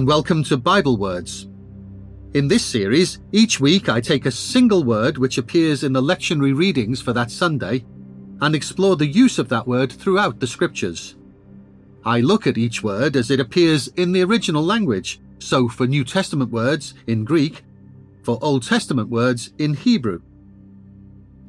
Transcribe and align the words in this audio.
and 0.00 0.08
welcome 0.08 0.42
to 0.42 0.56
Bible 0.56 0.96
Words. 0.96 1.46
In 2.32 2.48
this 2.48 2.64
series, 2.64 3.18
each 3.32 3.60
week 3.60 3.90
I 3.90 4.00
take 4.00 4.24
a 4.24 4.30
single 4.30 4.82
word 4.82 5.18
which 5.18 5.36
appears 5.36 5.84
in 5.84 5.92
the 5.92 6.00
lectionary 6.00 6.56
readings 6.56 7.02
for 7.02 7.12
that 7.12 7.30
Sunday 7.30 7.84
and 8.40 8.54
explore 8.54 8.96
the 8.96 9.06
use 9.06 9.38
of 9.38 9.50
that 9.50 9.66
word 9.66 9.92
throughout 9.92 10.40
the 10.40 10.46
scriptures. 10.46 11.16
I 12.02 12.20
look 12.20 12.46
at 12.46 12.56
each 12.56 12.82
word 12.82 13.14
as 13.14 13.30
it 13.30 13.40
appears 13.40 13.88
in 13.88 14.12
the 14.12 14.24
original 14.24 14.64
language, 14.64 15.20
so 15.38 15.68
for 15.68 15.86
New 15.86 16.06
Testament 16.06 16.50
words 16.50 16.94
in 17.06 17.26
Greek, 17.26 17.62
for 18.22 18.38
Old 18.40 18.62
Testament 18.62 19.10
words 19.10 19.52
in 19.58 19.74
Hebrew. 19.74 20.22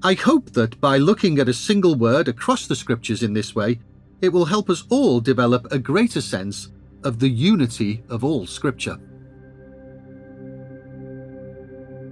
I 0.04 0.16
hope 0.16 0.52
that 0.52 0.82
by 0.82 0.98
looking 0.98 1.40
at 1.40 1.48
a 1.48 1.54
single 1.54 1.96
word 1.96 2.28
across 2.28 2.68
the 2.68 2.76
scriptures 2.76 3.24
in 3.24 3.32
this 3.32 3.56
way, 3.56 3.80
it 4.20 4.34
will 4.34 4.44
help 4.44 4.70
us 4.70 4.84
all 4.90 5.22
develop 5.22 5.72
a 5.72 5.80
greater 5.80 6.20
sense 6.20 6.68
of 7.04 7.20
the 7.20 7.30
unity 7.30 8.04
of 8.10 8.24
all 8.24 8.46
scripture. 8.46 8.98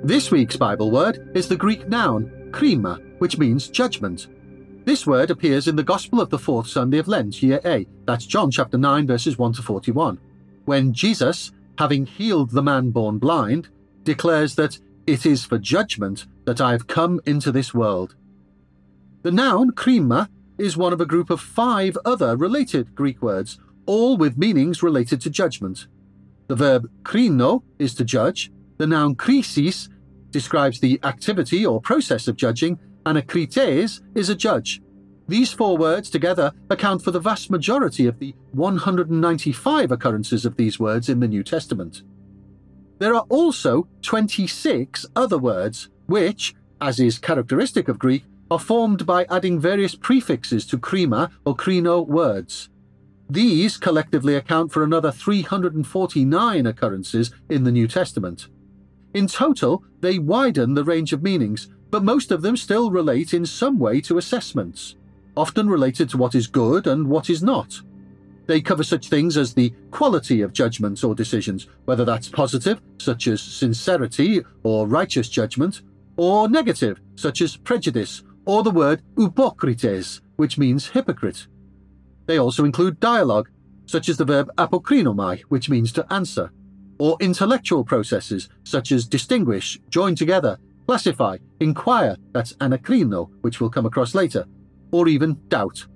This 0.03 0.31
week's 0.31 0.55
Bible 0.55 0.91
word 0.91 1.31
is 1.35 1.47
the 1.47 1.57
Greek 1.57 1.87
noun 1.87 2.49
krima, 2.51 3.19
which 3.19 3.37
means 3.37 3.67
judgment. 3.67 4.27
This 4.85 5.05
word 5.05 5.29
appears 5.29 5.67
in 5.67 5.75
the 5.75 5.83
Gospel 5.83 6.21
of 6.21 6.29
the 6.29 6.39
fourth 6.39 6.67
Sunday 6.67 6.97
of 6.97 7.07
Lent, 7.07 7.43
year 7.43 7.59
A, 7.65 7.85
that's 8.05 8.25
John 8.25 8.49
chapter 8.49 8.77
9, 8.77 9.05
verses 9.05 9.37
1 9.37 9.53
to 9.53 9.61
41, 9.61 10.19
when 10.65 10.93
Jesus, 10.93 11.51
having 11.77 12.05
healed 12.05 12.51
the 12.51 12.63
man 12.63 12.91
born 12.91 13.19
blind, 13.19 13.67
declares 14.03 14.55
that 14.55 14.79
it 15.05 15.25
is 15.25 15.45
for 15.45 15.57
judgment 15.57 16.27
that 16.45 16.61
I 16.61 16.71
have 16.71 16.87
come 16.87 17.19
into 17.25 17.51
this 17.51 17.73
world. 17.73 18.15
The 19.21 19.31
noun 19.31 19.71
krima 19.71 20.29
is 20.57 20.77
one 20.77 20.93
of 20.93 21.01
a 21.01 21.05
group 21.05 21.29
of 21.29 21.41
five 21.41 21.97
other 22.05 22.37
related 22.37 22.95
Greek 22.95 23.21
words, 23.21 23.59
all 23.89 24.17
with 24.17 24.37
meanings 24.37 24.83
related 24.83 25.19
to 25.19 25.31
judgment. 25.31 25.87
The 26.47 26.55
verb 26.55 26.87
krino 27.01 27.63
is 27.79 27.95
to 27.95 28.05
judge, 28.05 28.51
the 28.77 28.85
noun 28.85 29.15
krisis 29.15 29.89
describes 30.29 30.79
the 30.79 30.99
activity 31.01 31.65
or 31.65 31.81
process 31.81 32.27
of 32.27 32.35
judging, 32.35 32.77
and 33.07 33.17
a 33.17 33.23
krites 33.23 33.99
is 34.13 34.29
a 34.29 34.35
judge. 34.35 34.79
These 35.27 35.53
four 35.53 35.75
words 35.75 36.11
together 36.11 36.51
account 36.69 37.01
for 37.01 37.09
the 37.09 37.19
vast 37.19 37.49
majority 37.49 38.05
of 38.05 38.19
the 38.19 38.35
195 38.51 39.91
occurrences 39.91 40.45
of 40.45 40.55
these 40.55 40.79
words 40.79 41.09
in 41.09 41.19
the 41.19 41.27
New 41.27 41.41
Testament. 41.43 42.03
There 42.99 43.15
are 43.15 43.25
also 43.27 43.87
26 44.03 45.07
other 45.15 45.39
words, 45.39 45.89
which, 46.05 46.53
as 46.79 46.99
is 46.99 47.17
characteristic 47.17 47.87
of 47.87 47.97
Greek, 47.97 48.25
are 48.51 48.59
formed 48.59 49.07
by 49.07 49.25
adding 49.31 49.59
various 49.59 49.95
prefixes 49.95 50.67
to 50.67 50.77
krima 50.77 51.31
or 51.43 51.55
krino 51.55 52.05
words. 52.05 52.69
These 53.29 53.77
collectively 53.77 54.35
account 54.35 54.71
for 54.71 54.83
another 54.83 55.11
349 55.11 56.65
occurrences 56.65 57.31
in 57.47 57.63
the 57.63 57.71
New 57.71 57.87
Testament. 57.87 58.47
In 59.13 59.27
total, 59.27 59.83
they 60.01 60.17
widen 60.17 60.73
the 60.73 60.83
range 60.83 61.13
of 61.13 61.21
meanings, 61.21 61.69
but 61.91 62.03
most 62.03 62.31
of 62.31 62.41
them 62.41 62.57
still 62.57 62.89
relate 62.89 63.33
in 63.33 63.45
some 63.45 63.77
way 63.77 64.01
to 64.01 64.17
assessments, 64.17 64.95
often 65.37 65.69
related 65.69 66.09
to 66.09 66.17
what 66.17 66.33
is 66.33 66.47
good 66.47 66.87
and 66.87 67.07
what 67.07 67.29
is 67.29 67.43
not. 67.43 67.81
They 68.47 68.61
cover 68.61 68.83
such 68.83 69.09
things 69.09 69.37
as 69.37 69.53
the 69.53 69.73
quality 69.91 70.41
of 70.41 70.53
judgments 70.53 71.03
or 71.03 71.13
decisions, 71.13 71.67
whether 71.85 72.05
that's 72.05 72.29
positive, 72.29 72.81
such 72.97 73.27
as 73.27 73.41
sincerity 73.41 74.41
or 74.63 74.87
righteous 74.87 75.29
judgment, 75.29 75.83
or 76.17 76.49
negative, 76.49 76.99
such 77.15 77.41
as 77.41 77.57
prejudice, 77.57 78.23
or 78.45 78.63
the 78.63 78.71
word 78.71 79.03
hypocrites, 79.15 80.21
which 80.37 80.57
means 80.57 80.87
hypocrite. 80.87 81.45
They 82.29 82.37
also 82.37 82.63
include 82.63 82.99
dialogue, 82.99 83.49
such 83.87 84.07
as 84.07 84.17
the 84.17 84.23
verb 84.23 84.51
apokrinomai, 84.55 85.41
which 85.49 85.67
means 85.67 85.91
to 85.93 86.05
answer, 86.13 86.51
or 86.99 87.17
intellectual 87.19 87.83
processes, 87.83 88.49
such 88.63 88.91
as 88.91 89.07
distinguish, 89.07 89.79
join 89.89 90.13
together, 90.13 90.59
classify, 90.85 91.37
inquire, 91.59 92.15
that's 92.31 92.53
anakrino, 92.57 93.31
which 93.41 93.59
we'll 93.59 93.71
come 93.71 93.87
across 93.87 94.13
later, 94.13 94.45
or 94.91 95.07
even 95.07 95.39
doubt. 95.47 95.87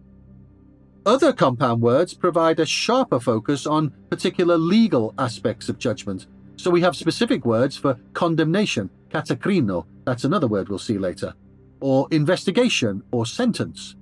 Other 1.06 1.34
compound 1.34 1.84
words 1.84 2.16
provide 2.16 2.60
a 2.60 2.66
sharper 2.66 3.20
focus 3.20 3.68
on 3.68 3.94
particular 4.10 4.58
legal 4.58 5.14
aspects 5.20 5.70
of 5.70 5.78
judgment, 5.78 6.26
so 6.56 6.72
we 6.72 6.82
have 6.82 6.96
specific 6.96 7.46
words 7.46 7.78
for 7.78 8.00
condemnation, 8.14 8.90
katakrino, 9.10 9.86
that's 10.04 10.24
another 10.24 10.48
word 10.48 10.68
we'll 10.68 10.80
see 10.80 10.98
later, 10.98 11.36
or 11.80 12.08
investigation 12.10 13.04
or 13.12 13.28
sentence. 13.28 13.98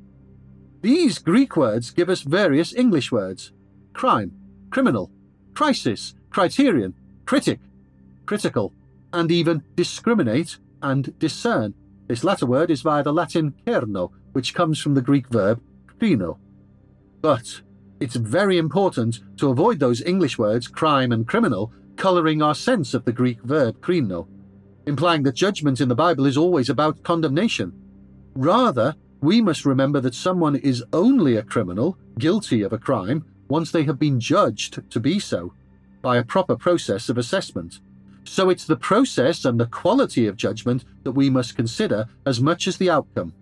These 0.81 1.19
Greek 1.19 1.55
words 1.55 1.91
give 1.91 2.09
us 2.09 2.21
various 2.21 2.73
English 2.73 3.11
words 3.11 3.51
crime, 3.93 4.31
criminal, 4.71 5.11
crisis, 5.53 6.15
criterion, 6.31 6.95
critic, 7.25 7.59
critical, 8.25 8.73
and 9.13 9.31
even 9.31 9.63
discriminate 9.75 10.57
and 10.81 11.17
discern. 11.19 11.75
This 12.07 12.23
latter 12.23 12.45
word 12.45 12.71
is 12.71 12.81
via 12.81 13.03
the 13.03 13.13
Latin 13.13 13.53
cerno, 13.65 14.11
which 14.31 14.55
comes 14.55 14.79
from 14.79 14.95
the 14.95 15.01
Greek 15.01 15.27
verb 15.27 15.61
krino. 15.99 16.37
But 17.21 17.61
it's 17.99 18.15
very 18.15 18.57
important 18.57 19.19
to 19.37 19.49
avoid 19.49 19.79
those 19.79 20.01
English 20.01 20.39
words, 20.39 20.67
crime 20.67 21.11
and 21.11 21.27
criminal, 21.27 21.71
colouring 21.95 22.41
our 22.41 22.55
sense 22.55 22.95
of 22.95 23.05
the 23.05 23.11
Greek 23.11 23.41
verb 23.43 23.79
krino, 23.81 24.27
implying 24.87 25.21
that 25.23 25.35
judgment 25.35 25.79
in 25.79 25.89
the 25.89 25.95
Bible 25.95 26.25
is 26.25 26.37
always 26.37 26.69
about 26.69 27.03
condemnation. 27.03 27.71
Rather, 28.33 28.95
we 29.21 29.39
must 29.39 29.65
remember 29.65 30.01
that 30.01 30.15
someone 30.15 30.55
is 30.55 30.83
only 30.91 31.35
a 31.35 31.43
criminal, 31.43 31.97
guilty 32.17 32.63
of 32.63 32.73
a 32.73 32.77
crime, 32.79 33.23
once 33.47 33.71
they 33.71 33.83
have 33.83 33.99
been 33.99 34.19
judged 34.19 34.89
to 34.89 34.99
be 34.99 35.19
so, 35.19 35.53
by 36.01 36.17
a 36.17 36.23
proper 36.23 36.55
process 36.55 37.07
of 37.07 37.17
assessment. 37.17 37.79
So 38.23 38.49
it's 38.49 38.65
the 38.65 38.75
process 38.75 39.45
and 39.45 39.59
the 39.59 39.67
quality 39.67 40.25
of 40.25 40.37
judgment 40.37 40.85
that 41.03 41.11
we 41.11 41.29
must 41.29 41.55
consider 41.55 42.05
as 42.25 42.41
much 42.41 42.67
as 42.67 42.77
the 42.77 42.89
outcome. 42.89 43.33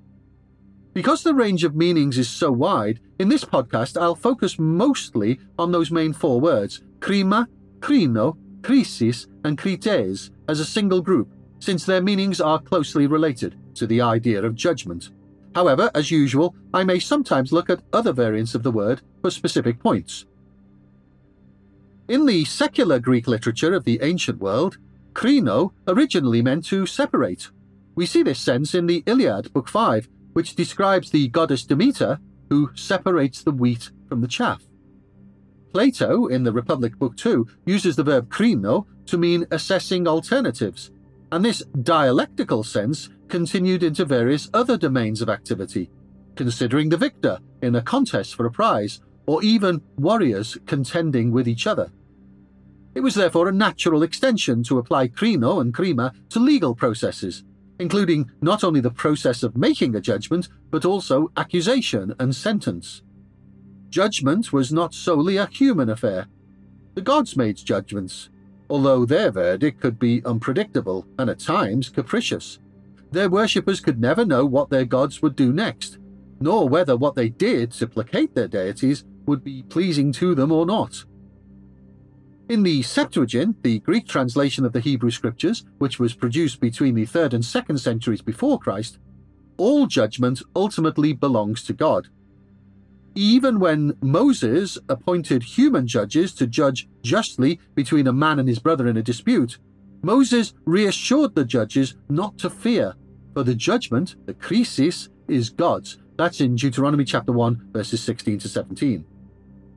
Because 0.94 1.24
the 1.24 1.34
range 1.34 1.64
of 1.64 1.76
meanings 1.76 2.18
is 2.18 2.30
so 2.30 2.52
wide, 2.52 3.00
in 3.20 3.30
this 3.30 3.46
podcast 3.46 4.02
I'll 4.02 4.16
focus 4.16 4.60
mostly 4.60 5.40
on 5.58 5.72
those 5.72 5.92
main 5.92 6.12
four 6.12 6.42
words 6.42 6.82
krima, 7.00 7.48
krino, 7.80 8.36
crisis, 8.64 9.28
and 9.46 9.58
krites, 9.58 10.32
as 10.50 10.60
a 10.60 10.66
single 10.66 11.02
group, 11.02 11.32
since 11.60 11.86
their 11.86 12.02
meanings 12.02 12.42
are 12.42 12.60
closely 12.60 13.08
related 13.08 13.56
to 13.76 13.88
the 13.88 14.02
idea 14.02 14.44
of 14.44 14.56
judgment. 14.56 15.12
However, 15.60 15.92
as 15.94 16.10
usual, 16.10 16.56
I 16.74 16.86
may 16.86 17.00
sometimes 17.00 17.52
look 17.52 17.70
at 17.70 17.82
other 17.92 18.14
variants 18.14 18.56
of 18.56 18.64
the 18.64 18.72
word 18.72 19.02
for 19.22 19.30
specific 19.30 19.78
points. 19.78 20.26
In 22.08 22.26
the 22.26 22.46
secular 22.46 22.98
Greek 22.98 23.28
literature 23.28 23.74
of 23.74 23.84
the 23.84 24.00
ancient 24.02 24.40
world, 24.40 24.78
krino 25.12 25.74
originally 25.86 26.42
meant 26.42 26.64
to 26.68 26.86
separate. 26.86 27.52
We 27.94 28.06
see 28.06 28.24
this 28.24 28.40
sense 28.40 28.74
in 28.74 28.86
the 28.86 29.04
Iliad, 29.06 29.52
Book 29.52 29.68
5, 29.68 30.08
which 30.32 30.56
describes 30.56 31.12
the 31.12 31.28
goddess 31.28 31.66
Demeter 31.66 32.22
who 32.48 32.72
separates 32.74 33.44
the 33.44 33.52
wheat 33.52 33.92
from 34.08 34.22
the 34.22 34.30
chaff. 34.30 34.64
Plato, 35.74 36.28
in 36.28 36.46
the 36.46 36.54
Republic 36.54 36.98
Book 36.98 37.18
2, 37.18 37.46
uses 37.66 37.98
the 37.98 38.04
verb 38.06 38.30
krino 38.30 38.86
to 39.08 39.18
mean 39.18 39.46
assessing 39.52 40.08
alternatives, 40.08 40.92
and 41.34 41.44
this 41.44 41.64
dialectical 41.84 42.64
sense 42.64 43.10
continued 43.30 43.84
into 43.84 44.06
various 44.06 44.50
other 44.54 44.78
domains 44.78 45.22
of 45.22 45.30
activity, 45.30 45.90
considering 46.36 46.90
the 46.90 46.98
victor 46.98 47.40
in 47.62 47.76
a 47.76 47.82
contest 47.82 48.36
for 48.36 48.46
a 48.46 48.52
prize, 48.52 49.02
or 49.26 49.44
even 49.44 49.82
warriors 49.98 50.58
contending 50.66 51.32
with 51.32 51.48
each 51.48 51.68
other. 51.68 51.92
It 52.96 53.02
was 53.02 53.16
therefore 53.16 53.48
a 53.48 53.54
natural 53.54 54.04
extension 54.04 54.64
to 54.64 54.80
apply 54.80 55.10
krino 55.10 55.62
and 55.62 55.74
krima 55.74 56.14
to 56.30 56.40
legal 56.40 56.74
processes, 56.74 57.44
including 57.80 58.30
not 58.42 58.64
only 58.64 58.82
the 58.82 58.90
process 58.90 59.44
of 59.44 59.56
making 59.56 59.96
a 59.96 60.02
judgment, 60.02 60.50
but 60.72 60.86
also 60.86 61.32
accusation 61.38 62.14
and 62.20 62.36
sentence. 62.36 63.04
Judgment 63.90 64.52
was 64.52 64.74
not 64.74 64.94
solely 64.94 65.38
a 65.38 65.48
human 65.48 65.90
affair. 65.90 66.28
The 66.96 67.02
gods 67.02 67.38
made 67.38 67.58
judgments, 67.58 68.30
although 68.70 69.06
their 69.06 69.32
verdict 69.32 69.80
could 69.80 69.98
be 69.98 70.24
unpredictable 70.26 71.08
and 71.18 71.30
at 71.30 71.40
times 71.40 71.90
capricious. 71.90 72.60
Their 73.12 73.30
worshippers 73.30 73.80
could 73.80 74.00
never 74.00 74.26
know 74.26 74.46
what 74.46 74.70
their 74.70 74.86
gods 74.86 75.22
would 75.22 75.36
do 75.36 75.52
next, 75.52 75.98
nor 76.40 76.70
whether 76.70 76.96
what 76.96 77.16
they 77.16 77.30
did 77.30 77.72
to 77.74 77.88
placate 77.88 78.36
their 78.36 78.48
deities 78.48 79.04
would 79.26 79.44
be 79.44 79.64
pleasing 79.64 80.12
to 80.14 80.36
them 80.36 80.52
or 80.52 80.66
not. 80.66 81.06
In 82.50 82.64
the 82.64 82.82
Septuagint, 82.82 83.62
the 83.62 83.80
Greek 83.80 84.08
translation 84.08 84.66
of 84.66 84.74
the 84.74 84.80
Hebrew 84.80 85.12
Scriptures, 85.12 85.66
which 85.78 86.00
was 86.00 86.16
produced 86.16 86.60
between 86.60 86.96
the 86.96 87.06
3rd 87.06 87.34
and 87.34 87.44
2nd 87.44 87.80
centuries 87.80 88.22
before 88.22 88.58
Christ, 88.60 88.98
all 89.58 89.86
judgment 89.86 90.42
ultimately 90.56 91.14
belongs 91.14 91.64
to 91.66 91.74
God. 91.74 92.08
Even 93.14 93.60
when 93.60 93.96
Moses 94.02 94.78
appointed 94.88 95.44
human 95.44 95.86
judges 95.86 96.34
to 96.36 96.48
judge 96.48 96.88
justly 97.04 97.60
between 97.76 98.08
a 98.08 98.14
man 98.14 98.40
and 98.40 98.48
his 98.48 98.60
brother 98.60 98.88
in 98.88 98.98
a 98.98 99.04
dispute, 99.04 99.60
Moses 100.02 100.54
reassured 100.66 101.36
the 101.36 101.44
judges 101.44 101.96
not 102.08 102.38
to 102.38 102.50
fear, 102.50 102.96
for 103.40 103.46
the 103.46 103.56
judgment, 103.56 104.18
the 104.26 104.34
krisis, 104.34 105.08
is 105.30 105.50
God's. 105.50 105.98
That's 106.18 106.42
in 106.42 106.58
Deuteronomy 106.58 107.06
chapter 107.06 107.32
1, 107.32 107.70
verses 107.72 108.04
16 108.04 108.40
to 108.40 108.50
17. 108.50 109.06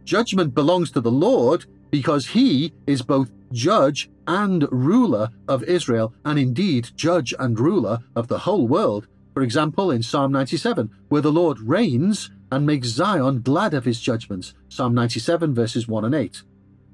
Judgment 0.05 0.53
belongs 0.53 0.91
to 0.91 1.01
the 1.01 1.13
Lord, 1.13 1.67
because 1.93 2.27
he 2.27 2.73
is 2.89 3.03
both 3.03 3.31
judge 3.53 4.11
and 4.27 4.67
ruler 4.73 5.29
of 5.47 5.63
Israel, 5.63 6.13
and 6.25 6.41
indeed 6.41 6.91
judge 6.97 7.33
and 7.39 7.61
ruler 7.61 8.01
of 8.17 8.27
the 8.27 8.41
whole 8.41 8.67
world. 8.67 9.07
For 9.33 9.45
example, 9.45 9.93
in 9.93 10.03
Psalm 10.03 10.33
97, 10.33 10.91
where 11.09 11.23
the 11.23 11.31
Lord 11.31 11.61
reigns 11.61 12.33
and 12.51 12.67
makes 12.67 12.89
Zion 12.89 13.43
glad 13.43 13.75
of 13.75 13.85
his 13.85 14.01
judgments, 14.01 14.55
Psalm 14.69 14.93
97, 14.93 15.55
verses 15.55 15.87
1 15.87 16.05
and 16.05 16.17
8. 16.17 16.43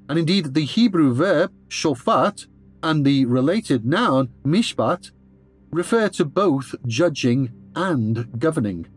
And 0.07 0.19
indeed, 0.19 0.53
the 0.53 0.65
Hebrew 0.65 1.15
verb 1.15 1.51
shofat 1.67 2.45
and 2.83 3.03
the 3.03 3.25
related 3.25 3.87
noun 3.87 4.29
mishpat 4.45 5.09
refer 5.71 6.09
to 6.09 6.25
both 6.25 6.75
judging 6.87 7.51
and 7.75 8.39
governing. 8.39 8.87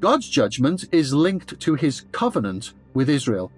God's 0.00 0.28
judgment 0.28 0.84
is 0.92 1.12
linked 1.12 1.58
to 1.60 1.74
his 1.74 2.02
covenant 2.12 2.72
with 2.94 3.08
Israel, 3.08 3.50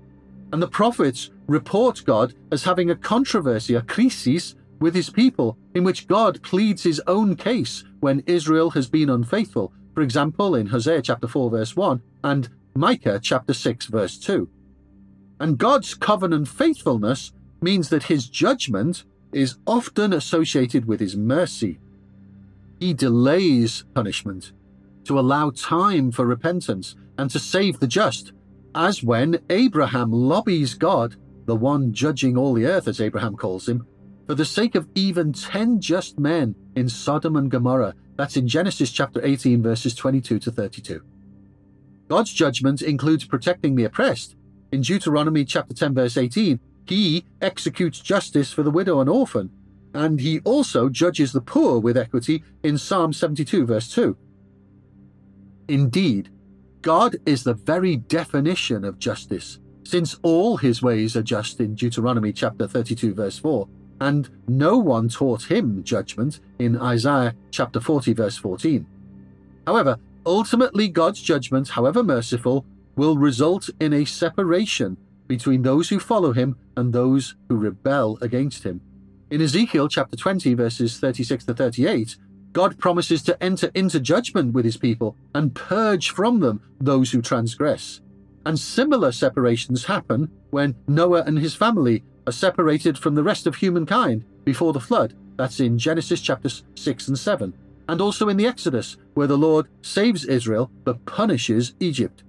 and 0.52 0.62
the 0.62 0.69
prophets 0.69 1.31
report 1.47 2.02
God 2.05 2.35
as 2.50 2.64
having 2.64 2.91
a 2.91 2.97
controversy, 2.97 3.75
a 3.75 3.82
crisis, 3.82 4.55
with 4.81 4.94
his 4.94 5.11
people, 5.11 5.58
in 5.75 5.85
which 5.85 6.08
God 6.08 6.43
pleads 6.43 6.82
his 6.82 7.00
own 7.06 7.37
case 7.37 7.85
when 8.00 8.23
Israel 8.26 8.70
has 8.70 8.88
been 8.88 9.11
unfaithful, 9.11 9.73
for 9.94 10.00
example, 10.00 10.55
in 10.55 10.69
Hosea 10.69 11.02
chapter 11.02 11.29
4, 11.29 11.50
verse 11.50 11.76
1, 11.76 12.00
and 12.25 12.49
Micah 12.75 13.20
chapter 13.23 13.52
6, 13.52 13.87
verse 13.87 14.17
2. 14.17 14.49
And 15.38 15.58
God's 15.58 15.94
covenant 15.94 16.49
faithfulness 16.49 17.32
means 17.61 17.91
that 17.91 18.05
his 18.05 18.29
judgment 18.29 19.05
is 19.32 19.56
often 19.67 20.12
associated 20.12 20.87
with 20.87 21.00
his 21.00 21.17
mercy. 21.17 21.79
He 22.81 22.94
delays 22.94 23.85
punishment 23.94 24.53
to 25.05 25.19
allow 25.19 25.50
time 25.50 26.11
for 26.11 26.27
repentance 26.27 26.97
and 27.19 27.31
to 27.31 27.38
save 27.38 27.79
the 27.79 27.87
just, 27.87 28.32
as 28.75 29.03
when 29.03 29.38
Abraham 29.50 30.11
lobbies 30.11 30.75
God, 30.75 31.17
the 31.44 31.56
one 31.56 31.93
judging 31.93 32.38
all 32.38 32.55
the 32.55 32.67
earth, 32.67 32.88
as 32.88 33.00
Abraham 33.00 33.37
calls 33.37 33.69
him, 33.69 33.87
for 34.27 34.35
the 34.35 34.44
sake 34.44 34.75
of 34.75 34.88
even 34.94 35.32
ten 35.32 35.81
just 35.81 36.19
men 36.19 36.55
in 36.75 36.88
Sodom 36.88 37.37
and 37.37 37.50
Gomorrah. 37.50 37.94
That's 38.17 38.37
in 38.37 38.49
Genesis 38.49 38.91
chapter 38.91 39.25
18, 39.25 39.62
verses 39.62 39.94
22 39.94 40.38
to 40.38 40.50
32. 40.50 41.03
God's 42.09 42.33
judgment 42.33 42.81
includes 42.81 43.25
protecting 43.25 43.75
the 43.75 43.85
oppressed. 43.85 44.37
In 44.73 44.81
Deuteronomy 44.81 45.44
chapter 45.44 45.75
10, 45.75 45.94
verse 45.94 46.17
18, 46.17 46.61
he 46.87 47.25
executes 47.43 48.00
justice 48.00 48.53
for 48.53 48.62
the 48.62 48.71
widow 48.71 49.00
and 49.00 49.11
orphan, 49.11 49.50
and 49.94 50.20
he 50.20 50.40
also 50.40 50.88
judges 50.88 51.32
the 51.32 51.40
poor 51.40 51.78
with 51.78 51.96
equity 51.96 52.42
in 52.62 52.78
Psalm 52.78 53.12
72, 53.12 53.66
verse 53.66 53.88
2. 53.92 54.16
Indeed, 55.69 56.31
God 56.82 57.16
is 57.26 57.44
the 57.44 57.54
very 57.54 57.96
definition 57.96 58.84
of 58.84 58.98
justice, 58.98 59.58
since 59.84 60.19
all 60.22 60.56
his 60.56 60.82
ways 60.82 61.16
are 61.16 61.22
just 61.22 61.60
in 61.60 61.75
Deuteronomy 61.75 62.32
chapter 62.32 62.66
32, 62.66 63.14
verse 63.14 63.38
4, 63.38 63.69
and 64.00 64.31
no 64.48 64.78
one 64.78 65.08
taught 65.08 65.50
him 65.50 65.84
judgment 65.84 66.40
in 66.58 66.81
Isaiah 66.81 67.34
chapter 67.50 67.81
40, 67.81 68.14
verse 68.14 68.37
14. 68.37 68.87
However, 69.66 69.98
ultimately, 70.25 70.88
God's 70.88 71.20
judgment, 71.20 71.69
however 71.69 72.02
merciful, 72.02 72.64
will 72.96 73.16
result 73.16 73.69
in 73.78 73.92
a 73.92 74.04
separation 74.04 74.96
between 75.28 75.62
those 75.62 75.88
who 75.88 76.00
follow 76.00 76.32
him 76.32 76.56
and 76.76 76.92
those 76.92 77.37
who 77.48 77.56
rebel 77.56 78.19
against 78.20 78.64
him. 78.64 78.81
In 79.31 79.41
Ezekiel 79.41 79.87
chapter 79.88 80.17
20, 80.17 80.55
verses 80.55 80.99
36 80.99 81.44
to 81.44 81.55
38, 81.55 82.17
God 82.53 82.77
promises 82.81 83.23
to 83.23 83.41
enter 83.41 83.71
into 83.77 84.00
judgment 84.00 84.53
with 84.53 84.65
his 84.65 84.77
people 84.77 85.15
and 85.37 85.55
purge 85.55 86.11
from 86.11 86.41
them 86.41 86.61
those 86.81 87.12
who 87.12 87.23
transgress. 87.23 88.00
And 88.44 88.59
similar 88.59 89.12
separations 89.12 89.85
happen 89.85 90.32
when 90.50 90.75
Noah 90.88 91.23
and 91.23 91.38
his 91.38 91.55
family 91.55 92.03
are 92.27 92.32
separated 92.32 92.99
from 92.99 93.15
the 93.15 93.23
rest 93.23 93.47
of 93.47 93.55
humankind 93.55 94.25
before 94.44 94.73
the 94.73 94.81
flood. 94.81 95.15
That's 95.37 95.61
in 95.61 95.79
Genesis 95.79 96.21
chapters 96.21 96.65
6 96.75 97.06
and 97.06 97.19
7. 97.19 97.55
And 97.88 98.00
also 98.00 98.31
in 98.31 98.37
the 98.37 98.49
Exodus, 98.49 98.97
where 99.15 99.29
the 99.29 99.38
Lord 99.38 99.69
saves 99.83 100.25
Israel 100.25 100.73
but 100.83 101.05
punishes 101.06 101.75
Egypt. 101.79 102.25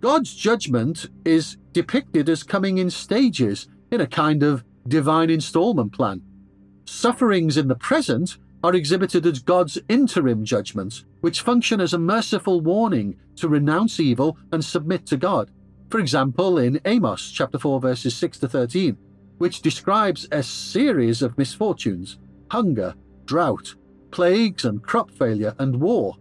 God's 0.00 0.34
judgment 0.34 1.10
is 1.26 1.58
depicted 1.74 2.30
as 2.30 2.42
coming 2.42 2.78
in 2.78 2.88
stages 2.88 3.68
in 3.90 4.00
a 4.00 4.06
kind 4.06 4.42
of 4.42 4.64
divine 4.86 5.30
installment 5.30 5.92
plan. 5.92 6.22
Sufferings 6.84 7.56
in 7.56 7.68
the 7.68 7.74
present 7.74 8.38
are 8.62 8.74
exhibited 8.74 9.26
as 9.26 9.38
God's 9.38 9.78
interim 9.88 10.44
judgments, 10.44 11.04
which 11.20 11.40
function 11.40 11.80
as 11.80 11.94
a 11.94 11.98
merciful 11.98 12.60
warning 12.60 13.16
to 13.36 13.48
renounce 13.48 13.98
evil 14.00 14.36
and 14.52 14.64
submit 14.64 15.06
to 15.06 15.16
God. 15.16 15.50
For 15.88 15.98
example, 15.98 16.58
in 16.58 16.80
Amos 16.84 17.30
chapter 17.30 17.58
4 17.58 17.80
verses 17.80 18.14
6 18.16 18.38
to 18.40 18.48
13, 18.48 18.96
which 19.38 19.62
describes 19.62 20.28
a 20.30 20.42
series 20.42 21.22
of 21.22 21.38
misfortunes, 21.38 22.18
hunger, 22.50 22.94
drought, 23.24 23.74
plagues 24.10 24.64
and 24.64 24.82
crop 24.82 25.10
failure 25.10 25.54
and 25.58 25.80
war, 25.80 26.16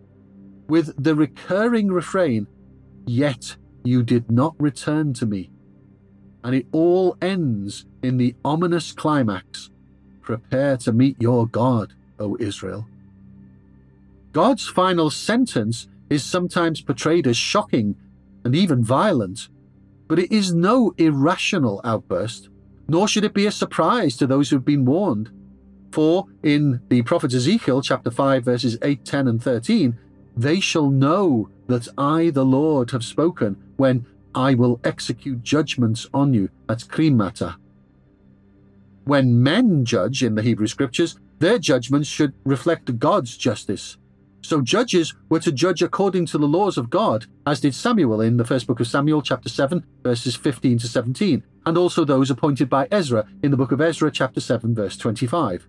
with 0.67 0.93
the 1.01 1.15
recurring 1.15 1.89
refrain, 1.89 2.47
Yet 3.05 3.57
you 3.83 4.03
did 4.03 4.29
not 4.31 4.53
return 4.59 5.13
to 5.15 5.25
me. 5.25 5.49
And 6.43 6.55
it 6.55 6.67
all 6.71 7.17
ends 7.21 7.85
in 8.01 8.17
the 8.17 8.35
ominous 8.45 8.91
climax 8.91 9.69
Prepare 10.21 10.77
to 10.77 10.93
meet 10.93 11.19
your 11.19 11.47
God. 11.47 11.93
O 12.19 12.37
Israel. 12.39 12.85
God's 14.31 14.67
final 14.67 15.09
sentence 15.09 15.87
is 16.09 16.23
sometimes 16.23 16.81
portrayed 16.81 17.25
as 17.25 17.37
shocking 17.37 17.95
and 18.43 18.55
even 18.55 18.83
violent, 18.83 19.47
but 20.07 20.19
it 20.19 20.31
is 20.31 20.53
no 20.53 20.93
irrational 20.97 21.81
outburst, 21.83 22.49
nor 22.87 23.07
should 23.07 23.23
it 23.23 23.33
be 23.33 23.45
a 23.45 23.51
surprise 23.51 24.17
to 24.17 24.27
those 24.27 24.49
who've 24.49 24.65
been 24.65 24.85
warned. 24.85 25.31
For 25.91 26.27
in 26.43 26.81
the 26.89 27.01
prophet 27.03 27.33
Ezekiel, 27.33 27.81
chapter 27.81 28.11
5, 28.11 28.43
verses 28.43 28.77
8, 28.81 29.03
10, 29.03 29.27
and 29.27 29.41
13, 29.41 29.97
they 30.37 30.59
shall 30.59 30.89
know 30.89 31.49
that 31.67 31.87
I, 31.97 32.29
the 32.29 32.45
Lord, 32.45 32.91
have 32.91 33.03
spoken 33.03 33.57
when 33.77 34.05
I 34.35 34.53
will 34.53 34.79
execute 34.83 35.43
judgments 35.43 36.07
on 36.13 36.33
you. 36.33 36.49
That's 36.67 36.83
krimata. 36.83 37.55
When 39.05 39.41
men 39.41 39.85
judge 39.85 40.23
in 40.23 40.35
the 40.35 40.41
Hebrew 40.41 40.67
scriptures, 40.67 41.17
their 41.39 41.57
judgments 41.57 42.07
should 42.07 42.33
reflect 42.43 42.99
God's 42.99 43.37
justice. 43.37 43.97
So 44.41 44.61
judges 44.61 45.15
were 45.29 45.39
to 45.41 45.51
judge 45.51 45.81
according 45.81 46.25
to 46.27 46.37
the 46.37 46.47
laws 46.47 46.77
of 46.77 46.89
God, 46.89 47.25
as 47.45 47.59
did 47.59 47.75
Samuel 47.75 48.21
in 48.21 48.37
the 48.37 48.45
first 48.45 48.67
book 48.67 48.79
of 48.79 48.87
Samuel, 48.87 49.21
chapter 49.21 49.49
7, 49.49 49.83
verses 50.03 50.35
15 50.35 50.79
to 50.79 50.87
17, 50.87 51.43
and 51.65 51.77
also 51.77 52.05
those 52.05 52.31
appointed 52.31 52.69
by 52.69 52.87
Ezra 52.91 53.27
in 53.43 53.51
the 53.51 53.57
book 53.57 53.71
of 53.71 53.81
Ezra, 53.81 54.11
chapter 54.11 54.39
7, 54.39 54.73
verse 54.73 54.95
25. 54.95 55.67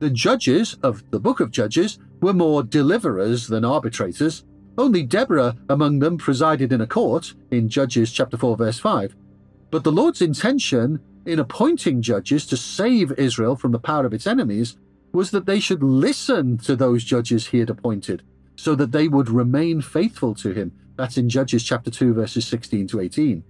The 0.00 0.10
judges 0.10 0.76
of 0.82 1.08
the 1.10 1.20
book 1.20 1.40
of 1.40 1.50
Judges 1.50 1.98
were 2.20 2.34
more 2.34 2.62
deliverers 2.62 3.46
than 3.46 3.64
arbitrators. 3.64 4.44
Only 4.76 5.04
Deborah 5.04 5.56
among 5.68 6.00
them 6.00 6.18
presided 6.18 6.72
in 6.72 6.80
a 6.80 6.86
court, 6.86 7.34
in 7.50 7.68
Judges 7.68 8.12
chapter 8.12 8.36
4, 8.36 8.56
verse 8.56 8.78
5. 8.78 9.14
But 9.70 9.84
the 9.84 9.92
Lord's 9.92 10.20
intention 10.20 11.00
in 11.26 11.38
appointing 11.38 12.02
judges 12.02 12.46
to 12.46 12.56
save 12.56 13.12
Israel 13.12 13.56
from 13.56 13.72
the 13.72 13.78
power 13.78 14.04
of 14.04 14.12
its 14.12 14.26
enemies 14.26 14.76
was 15.12 15.30
that 15.30 15.46
they 15.46 15.60
should 15.60 15.82
listen 15.82 16.58
to 16.58 16.74
those 16.74 17.04
judges 17.04 17.46
he 17.46 17.60
had 17.60 17.70
appointed, 17.70 18.22
so 18.56 18.74
that 18.74 18.90
they 18.90 19.06
would 19.06 19.30
remain 19.30 19.80
faithful 19.80 20.34
to 20.34 20.52
him. 20.52 20.72
That's 20.96 21.16
in 21.16 21.28
Judges 21.28 21.62
chapter 21.62 21.90
2, 21.90 22.14
verses 22.14 22.46
16 22.46 22.88
to 22.88 23.00
18. 23.00 23.44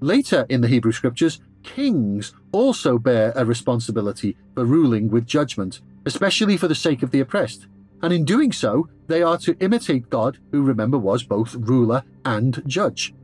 Later 0.00 0.46
in 0.48 0.62
the 0.62 0.68
Hebrew 0.68 0.92
scriptures, 0.92 1.40
kings 1.62 2.34
also 2.52 2.98
bear 2.98 3.32
a 3.36 3.44
responsibility 3.44 4.36
for 4.54 4.64
ruling 4.64 5.10
with 5.10 5.26
judgment, 5.26 5.80
especially 6.06 6.56
for 6.56 6.68
the 6.68 6.74
sake 6.74 7.02
of 7.02 7.10
the 7.10 7.20
oppressed. 7.20 7.66
And 8.04 8.12
in 8.12 8.26
doing 8.26 8.52
so, 8.52 8.86
they 9.06 9.22
are 9.22 9.38
to 9.38 9.56
imitate 9.60 10.10
God, 10.10 10.36
who 10.52 10.60
remember 10.60 10.98
was 10.98 11.22
both 11.22 11.54
ruler 11.54 12.04
and 12.26 12.62
judge. 12.66 13.14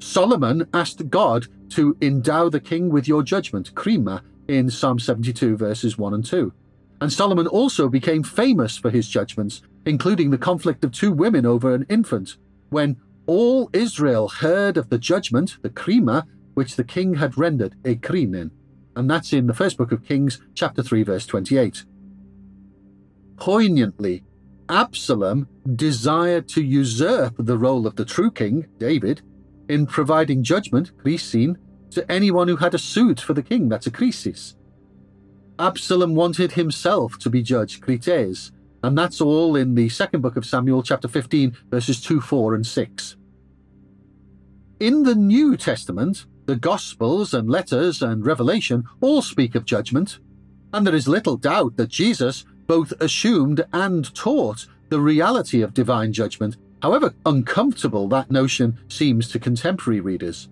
Solomon 0.00 0.66
asked 0.74 1.08
God 1.08 1.46
to 1.68 1.96
endow 2.02 2.48
the 2.48 2.58
king 2.58 2.90
with 2.90 3.06
your 3.06 3.22
judgment, 3.22 3.72
Krima, 3.76 4.22
in 4.48 4.68
Psalm 4.68 4.98
72, 4.98 5.56
verses 5.56 5.96
1 5.98 6.14
and 6.14 6.24
2. 6.24 6.52
And 7.00 7.12
Solomon 7.12 7.46
also 7.46 7.88
became 7.88 8.24
famous 8.24 8.76
for 8.76 8.90
his 8.90 9.08
judgments, 9.08 9.62
including 9.86 10.30
the 10.30 10.36
conflict 10.36 10.82
of 10.82 10.90
two 10.90 11.12
women 11.12 11.46
over 11.46 11.72
an 11.72 11.86
infant, 11.88 12.38
when 12.70 12.96
all 13.26 13.70
Israel 13.72 14.26
heard 14.26 14.76
of 14.76 14.88
the 14.88 14.98
judgment, 14.98 15.58
the 15.62 15.70
krima, 15.70 16.24
which 16.54 16.74
the 16.74 16.82
king 16.82 17.14
had 17.14 17.38
rendered 17.38 17.76
a 17.84 17.94
krinin. 17.94 18.50
And 18.96 19.08
that's 19.08 19.32
in 19.32 19.46
the 19.46 19.54
first 19.54 19.76
book 19.76 19.92
of 19.92 20.04
Kings, 20.04 20.40
chapter 20.56 20.82
3, 20.82 21.04
verse 21.04 21.24
28. 21.24 21.84
Poignantly, 23.42 24.22
Absalom 24.68 25.48
desired 25.74 26.46
to 26.50 26.62
usurp 26.62 27.34
the 27.40 27.58
role 27.58 27.88
of 27.88 27.96
the 27.96 28.04
true 28.04 28.30
king, 28.30 28.68
David, 28.78 29.20
in 29.68 29.84
providing 29.84 30.44
judgment, 30.44 30.96
krisin, 30.98 31.56
to 31.90 32.08
anyone 32.08 32.46
who 32.46 32.54
had 32.54 32.72
a 32.72 32.78
suit 32.78 33.18
for 33.18 33.34
the 33.34 33.42
king, 33.42 33.68
that's 33.68 33.88
a 33.88 33.90
krisis. 33.90 34.54
Absalom 35.58 36.14
wanted 36.14 36.52
himself 36.52 37.18
to 37.18 37.28
be 37.28 37.42
judge, 37.42 37.80
krites, 37.80 38.52
and 38.84 38.96
that's 38.96 39.20
all 39.20 39.56
in 39.56 39.74
the 39.74 39.88
second 39.88 40.20
book 40.20 40.36
of 40.36 40.46
Samuel, 40.46 40.84
chapter 40.84 41.08
15, 41.08 41.56
verses 41.68 42.00
2, 42.00 42.20
4, 42.20 42.54
and 42.54 42.64
6. 42.64 43.16
In 44.78 45.02
the 45.02 45.16
New 45.16 45.56
Testament, 45.56 46.26
The 46.46 46.54
Gospels 46.54 47.34
and 47.34 47.50
letters 47.50 48.02
and 48.02 48.24
Revelation 48.24 48.84
all 49.00 49.20
speak 49.20 49.56
of 49.56 49.64
judgment, 49.64 50.20
and 50.72 50.86
there 50.86 50.94
is 50.94 51.08
little 51.08 51.36
doubt 51.36 51.76
that 51.76 51.88
Jesus 51.88 52.44
both 52.66 52.92
assumed 53.00 53.64
and 53.72 54.14
taught 54.14 54.66
the 54.88 55.00
reality 55.00 55.62
of 55.62 55.74
divine 55.74 56.12
judgment, 56.12 56.56
however 56.82 57.14
uncomfortable 57.24 58.08
that 58.08 58.30
notion 58.30 58.78
seems 58.88 59.28
to 59.28 59.38
contemporary 59.38 60.00
readers. 60.00 60.48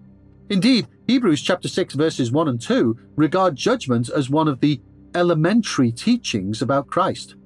Indeed, 0.49 0.89
Hebrews 1.07 1.43
chapter 1.43 1.69
6 1.69 1.95
verses 1.95 2.33
1 2.33 2.49
and 2.49 2.61
2 2.61 2.99
regard 3.17 3.55
judgment 3.57 4.09
as 4.09 4.31
one 4.31 4.49
of 4.49 4.61
the 4.61 4.81
elementary 5.15 5.93
teachings 5.93 6.63
about 6.63 6.87
Christ. 6.87 7.37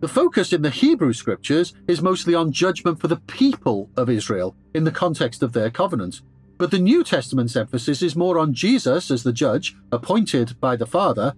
The 0.00 0.08
focus 0.08 0.52
in 0.52 0.62
the 0.62 0.70
Hebrew 0.70 1.12
scriptures 1.12 1.74
is 1.88 2.02
mostly 2.02 2.34
on 2.34 2.52
judgment 2.52 3.00
for 3.00 3.08
the 3.08 3.16
people 3.16 3.90
of 3.96 4.10
Israel 4.10 4.54
in 4.74 4.84
the 4.84 4.90
context 4.90 5.42
of 5.42 5.52
their 5.52 5.70
covenant, 5.70 6.20
but 6.58 6.70
the 6.70 6.78
New 6.78 7.02
Testament's 7.02 7.56
emphasis 7.56 8.02
is 8.02 8.14
more 8.14 8.38
on 8.38 8.54
Jesus 8.54 9.10
as 9.10 9.22
the 9.22 9.32
judge, 9.32 9.74
appointed 9.92 10.58
by 10.60 10.76
the 10.76 10.86
Father, 10.86 11.34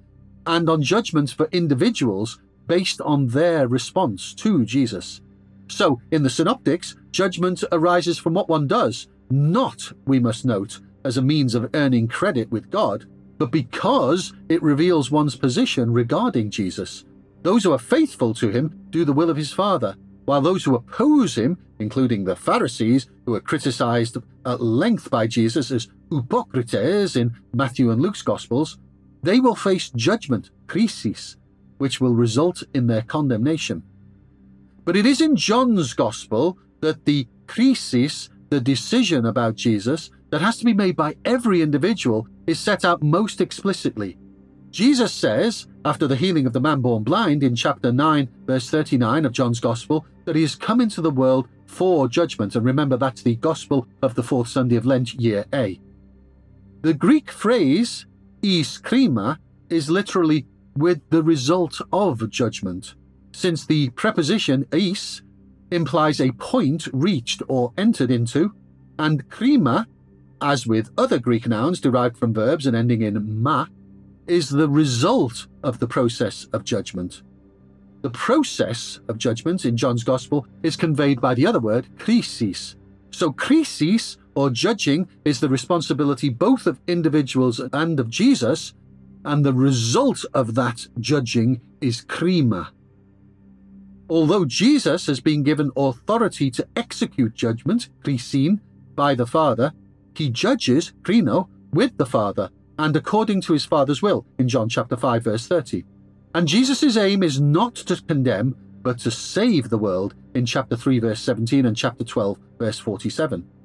and 0.46 0.68
on 0.68 0.82
judgment 0.82 1.30
for 1.30 1.48
individuals 1.52 2.40
based 2.66 3.00
on 3.00 3.28
their 3.28 3.66
response 3.66 4.34
to 4.34 4.64
Jesus. 4.64 5.20
So, 5.68 6.00
in 6.10 6.22
the 6.22 6.30
Synoptics, 6.30 6.96
judgment 7.10 7.64
arises 7.72 8.18
from 8.18 8.34
what 8.34 8.48
one 8.48 8.66
does, 8.66 9.08
not, 9.30 9.92
we 10.06 10.18
must 10.18 10.44
note, 10.44 10.80
as 11.04 11.16
a 11.16 11.22
means 11.22 11.54
of 11.54 11.70
earning 11.74 12.08
credit 12.08 12.50
with 12.50 12.70
God, 12.70 13.06
but 13.38 13.50
because 13.50 14.32
it 14.48 14.62
reveals 14.62 15.10
one's 15.10 15.36
position 15.36 15.92
regarding 15.92 16.50
Jesus. 16.50 17.04
Those 17.42 17.64
who 17.64 17.72
are 17.72 17.78
faithful 17.78 18.34
to 18.34 18.50
him 18.50 18.86
do 18.90 19.04
the 19.04 19.12
will 19.12 19.30
of 19.30 19.36
his 19.36 19.52
Father, 19.52 19.96
while 20.24 20.40
those 20.40 20.64
who 20.64 20.74
oppose 20.74 21.36
him, 21.36 21.56
including 21.78 22.24
the 22.24 22.36
Pharisees, 22.36 23.06
who 23.24 23.34
are 23.34 23.40
criticized 23.40 24.16
at 24.44 24.60
length 24.60 25.10
by 25.10 25.26
Jesus 25.26 25.70
as 25.70 25.88
hypocrites 26.10 26.74
in 27.16 27.34
Matthew 27.54 27.90
and 27.90 28.02
Luke's 28.02 28.22
Gospels, 28.22 28.78
they 29.22 29.40
will 29.40 29.54
face 29.54 29.90
judgment, 29.90 30.50
krisis, 30.66 31.36
which 31.78 32.00
will 32.00 32.14
result 32.14 32.62
in 32.74 32.86
their 32.86 33.02
condemnation. 33.02 33.82
But 34.84 34.96
it 34.96 35.06
is 35.06 35.20
in 35.20 35.36
John's 35.36 35.92
Gospel 35.92 36.58
that 36.80 37.04
the 37.04 37.26
krisis, 37.46 38.28
the 38.50 38.60
decision 38.60 39.26
about 39.26 39.54
Jesus, 39.54 40.10
that 40.30 40.40
has 40.40 40.58
to 40.58 40.64
be 40.64 40.74
made 40.74 40.96
by 40.96 41.16
every 41.24 41.62
individual, 41.62 42.26
is 42.46 42.58
set 42.58 42.84
out 42.84 43.02
most 43.02 43.40
explicitly. 43.40 44.16
Jesus 44.70 45.12
says, 45.12 45.66
after 45.84 46.06
the 46.06 46.16
healing 46.16 46.46
of 46.46 46.52
the 46.52 46.60
man 46.60 46.80
born 46.80 47.02
blind 47.02 47.42
in 47.42 47.54
chapter 47.54 47.90
9, 47.90 48.28
verse 48.44 48.68
39 48.68 49.24
of 49.24 49.32
John's 49.32 49.60
Gospel, 49.60 50.04
that 50.24 50.36
he 50.36 50.42
has 50.42 50.54
come 50.54 50.80
into 50.80 51.00
the 51.00 51.10
world 51.10 51.48
for 51.66 52.08
judgment. 52.08 52.54
And 52.54 52.64
remember, 52.64 52.96
that's 52.96 53.22
the 53.22 53.36
Gospel 53.36 53.86
of 54.02 54.14
the 54.14 54.22
fourth 54.22 54.48
Sunday 54.48 54.76
of 54.76 54.84
Lent, 54.84 55.14
year 55.14 55.46
A. 55.54 55.80
The 56.82 56.94
Greek 56.94 57.30
phrase, 57.30 58.06
eis 58.42 58.80
krima, 58.80 59.38
is 59.68 59.90
literally 59.90 60.46
with 60.76 61.00
the 61.10 61.22
result 61.22 61.80
of 61.92 62.28
judgment, 62.30 62.94
since 63.32 63.66
the 63.66 63.90
preposition 63.90 64.66
eis 64.72 65.22
implies 65.70 66.20
a 66.20 66.32
point 66.32 66.88
reached 66.92 67.42
or 67.48 67.72
entered 67.76 68.10
into, 68.10 68.54
and 68.98 69.28
krima, 69.28 69.86
as 70.40 70.66
with 70.66 70.90
other 70.96 71.18
Greek 71.18 71.46
nouns 71.46 71.80
derived 71.80 72.16
from 72.16 72.32
verbs 72.32 72.66
and 72.66 72.76
ending 72.76 73.02
in 73.02 73.42
ma, 73.42 73.66
is 74.26 74.50
the 74.50 74.68
result 74.68 75.46
of 75.62 75.78
the 75.78 75.86
process 75.86 76.46
of 76.52 76.64
judgment. 76.64 77.22
The 78.02 78.10
process 78.10 79.00
of 79.08 79.18
judgment 79.18 79.64
in 79.64 79.76
John's 79.76 80.04
Gospel 80.04 80.46
is 80.62 80.76
conveyed 80.76 81.20
by 81.20 81.34
the 81.34 81.46
other 81.46 81.58
word, 81.58 81.88
krisis. 81.96 82.76
So, 83.10 83.32
krisis, 83.32 84.16
or 84.38 84.50
judging, 84.50 85.08
is 85.24 85.40
the 85.40 85.48
responsibility 85.48 86.28
both 86.28 86.68
of 86.68 86.78
individuals 86.86 87.58
and 87.72 87.98
of 87.98 88.08
Jesus, 88.08 88.72
and 89.24 89.44
the 89.44 89.52
result 89.52 90.24
of 90.32 90.54
that 90.54 90.86
judging 91.00 91.60
is 91.80 92.04
krima. 92.04 92.68
Although 94.08 94.44
Jesus 94.44 95.06
has 95.06 95.18
been 95.18 95.42
given 95.42 95.72
authority 95.76 96.52
to 96.52 96.64
execute 96.76 97.34
judgment, 97.34 97.88
krisin, 98.04 98.60
by 98.94 99.16
the 99.16 99.26
Father, 99.26 99.72
he 100.14 100.30
judges, 100.30 100.92
krino, 101.02 101.48
with 101.72 101.96
the 101.96 102.06
Father, 102.06 102.48
and 102.78 102.94
according 102.94 103.40
to 103.40 103.54
his 103.54 103.64
Father's 103.64 104.02
will 104.02 104.24
in 104.38 104.46
John 104.46 104.68
chapter 104.68 104.96
5 104.96 105.24
verse 105.24 105.48
30. 105.48 105.82
And 106.32 106.46
Jesus' 106.46 106.96
aim 106.96 107.24
is 107.24 107.40
not 107.40 107.74
to 107.74 108.00
condemn, 108.06 108.54
but 108.82 109.00
to 109.00 109.10
save 109.10 109.68
the 109.68 109.78
world 109.78 110.14
in 110.34 110.46
chapter 110.46 110.76
3 110.76 111.00
verse 111.00 111.20
17 111.20 111.66
and 111.66 111.76
chapter 111.76 112.04
12 112.04 112.38
verse 112.56 112.78
47. 112.78 113.57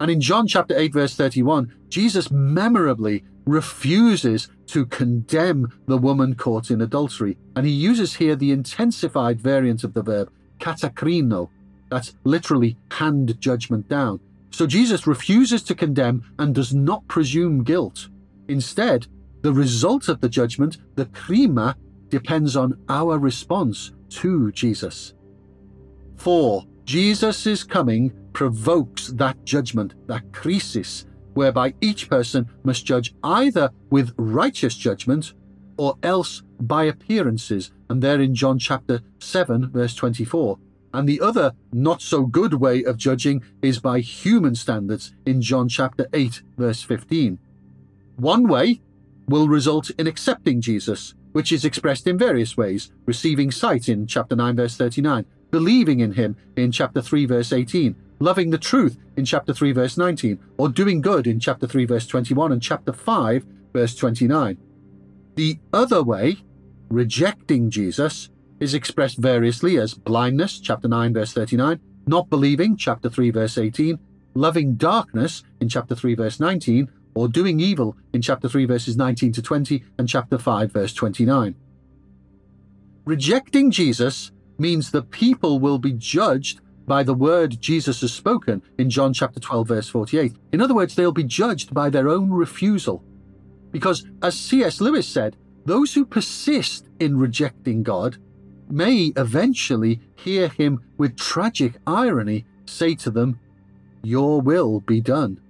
And 0.00 0.10
in 0.10 0.20
John 0.20 0.46
chapter 0.46 0.76
8 0.76 0.92
verse 0.92 1.14
31, 1.14 1.74
Jesus 1.88 2.30
memorably 2.30 3.24
refuses 3.46 4.48
to 4.66 4.86
condemn 4.86 5.72
the 5.86 5.96
woman 5.96 6.34
caught 6.34 6.70
in 6.70 6.82
adultery, 6.82 7.38
and 7.56 7.66
he 7.66 7.72
uses 7.72 8.14
here 8.14 8.36
the 8.36 8.52
intensified 8.52 9.40
variant 9.40 9.82
of 9.84 9.94
the 9.94 10.02
verb 10.02 10.30
katakrino, 10.58 11.48
that's 11.90 12.14
literally 12.24 12.76
hand 12.90 13.40
judgment 13.40 13.88
down. 13.88 14.20
So 14.50 14.66
Jesus 14.66 15.06
refuses 15.06 15.62
to 15.64 15.74
condemn 15.74 16.24
and 16.38 16.54
does 16.54 16.74
not 16.74 17.06
presume 17.08 17.64
guilt. 17.64 18.08
Instead, 18.48 19.06
the 19.42 19.52
result 19.52 20.08
of 20.08 20.20
the 20.20 20.28
judgment, 20.28 20.78
the 20.96 21.06
krima, 21.06 21.74
depends 22.08 22.56
on 22.56 22.78
our 22.88 23.18
response 23.18 23.92
to 24.10 24.50
Jesus. 24.52 25.14
4. 26.16 26.64
Jesus' 26.84 27.46
is 27.46 27.62
coming 27.62 28.12
provokes 28.38 29.08
that 29.08 29.44
judgment, 29.44 29.96
that 30.06 30.32
crisis, 30.32 31.06
whereby 31.34 31.74
each 31.80 32.08
person 32.08 32.48
must 32.62 32.86
judge 32.86 33.12
either 33.24 33.68
with 33.90 34.14
righteous 34.16 34.76
judgment 34.76 35.34
or 35.76 35.96
else 36.04 36.44
by 36.60 36.84
appearances, 36.84 37.72
and 37.90 38.00
there 38.00 38.20
in 38.20 38.36
John 38.36 38.56
chapter 38.60 39.00
7, 39.18 39.70
verse 39.70 39.96
24. 39.96 40.56
And 40.94 41.08
the 41.08 41.20
other 41.20 41.52
not 41.72 42.00
so 42.00 42.26
good 42.26 42.54
way 42.54 42.84
of 42.84 42.96
judging 42.96 43.42
is 43.60 43.80
by 43.80 43.98
human 43.98 44.54
standards 44.54 45.12
in 45.26 45.42
John 45.42 45.68
chapter 45.68 46.06
8, 46.12 46.40
verse 46.56 46.84
15. 46.84 47.40
One 48.18 48.46
way 48.46 48.80
will 49.26 49.48
result 49.48 49.90
in 49.98 50.06
accepting 50.06 50.60
Jesus, 50.60 51.12
which 51.32 51.50
is 51.50 51.64
expressed 51.64 52.06
in 52.06 52.16
various 52.16 52.56
ways 52.56 52.92
receiving 53.04 53.50
sight 53.50 53.88
in 53.88 54.06
chapter 54.06 54.36
9, 54.36 54.54
verse 54.54 54.76
39, 54.76 55.26
believing 55.50 55.98
in 55.98 56.12
him 56.12 56.36
in 56.56 56.70
chapter 56.70 57.02
3, 57.02 57.26
verse 57.26 57.52
18, 57.52 57.96
loving 58.20 58.50
the 58.50 58.58
truth 58.58 58.98
in 59.16 59.24
chapter 59.24 59.52
3, 59.52 59.72
verse 59.72 59.96
19, 59.96 60.38
or 60.58 60.68
doing 60.68 61.00
good 61.00 61.26
in 61.26 61.40
chapter 61.40 61.66
3, 61.66 61.84
verse 61.84 62.06
21, 62.06 62.52
and 62.52 62.62
chapter 62.62 62.92
5, 62.92 63.44
verse 63.72 63.94
29. 63.94 64.58
The 65.34 65.58
other 65.72 66.02
way, 66.02 66.38
rejecting 66.88 67.70
Jesus, 67.70 68.30
is 68.60 68.74
expressed 68.74 69.18
variously 69.18 69.78
as 69.78 69.94
blindness, 69.94 70.58
chapter 70.58 70.88
9, 70.88 71.14
verse 71.14 71.32
39, 71.32 71.80
not 72.06 72.28
believing, 72.28 72.76
chapter 72.76 73.08
3, 73.08 73.30
verse 73.30 73.56
18, 73.56 73.98
loving 74.34 74.74
darkness 74.74 75.44
in 75.60 75.68
chapter 75.68 75.94
3, 75.94 76.14
verse 76.14 76.40
19, 76.40 76.90
or 77.14 77.28
doing 77.28 77.60
evil 77.60 77.96
in 78.12 78.22
chapter 78.22 78.48
3, 78.48 78.64
verses 78.64 78.96
19 78.96 79.32
to 79.32 79.42
20, 79.42 79.84
and 79.98 80.08
chapter 80.08 80.38
5, 80.38 80.72
verse 80.72 80.92
29. 80.94 81.54
Rejecting 83.04 83.70
Jesus 83.70 84.32
means 84.58 84.90
the 84.90 85.02
people 85.02 85.60
will 85.60 85.78
be 85.78 85.92
judged 85.92 86.60
by 86.88 87.02
the 87.02 87.14
word 87.14 87.60
Jesus 87.60 88.00
has 88.00 88.12
spoken 88.12 88.62
in 88.78 88.88
John 88.90 89.12
chapter 89.12 89.38
12, 89.38 89.68
verse 89.68 89.88
48. 89.88 90.34
In 90.52 90.62
other 90.62 90.74
words, 90.74 90.94
they'll 90.94 91.12
be 91.12 91.22
judged 91.22 91.74
by 91.74 91.90
their 91.90 92.08
own 92.08 92.30
refusal. 92.30 93.04
Because, 93.70 94.06
as 94.22 94.36
C.S. 94.36 94.80
Lewis 94.80 95.06
said, 95.06 95.36
those 95.66 95.92
who 95.92 96.06
persist 96.06 96.88
in 96.98 97.18
rejecting 97.18 97.82
God 97.82 98.16
may 98.70 99.12
eventually 99.16 100.00
hear 100.16 100.48
him 100.48 100.82
with 100.96 101.16
tragic 101.16 101.74
irony 101.86 102.46
say 102.64 102.94
to 102.96 103.10
them, 103.10 103.38
Your 104.02 104.40
will 104.40 104.80
be 104.80 105.00
done. 105.02 105.40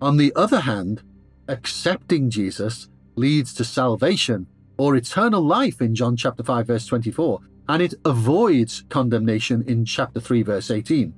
On 0.00 0.16
the 0.16 0.32
other 0.36 0.60
hand, 0.60 1.02
accepting 1.48 2.30
Jesus 2.30 2.88
leads 3.16 3.52
to 3.54 3.64
salvation 3.64 4.46
or 4.76 4.94
eternal 4.94 5.42
life 5.42 5.82
in 5.82 5.96
John 5.96 6.16
chapter 6.16 6.44
5 6.44 6.68
verse 6.68 6.86
24, 6.86 7.40
and 7.68 7.82
it 7.82 7.94
avoids 8.04 8.84
condemnation 8.88 9.62
in 9.66 9.84
chapter 9.84 10.20
3 10.20 10.42
verse 10.42 10.70
18. 10.70 11.12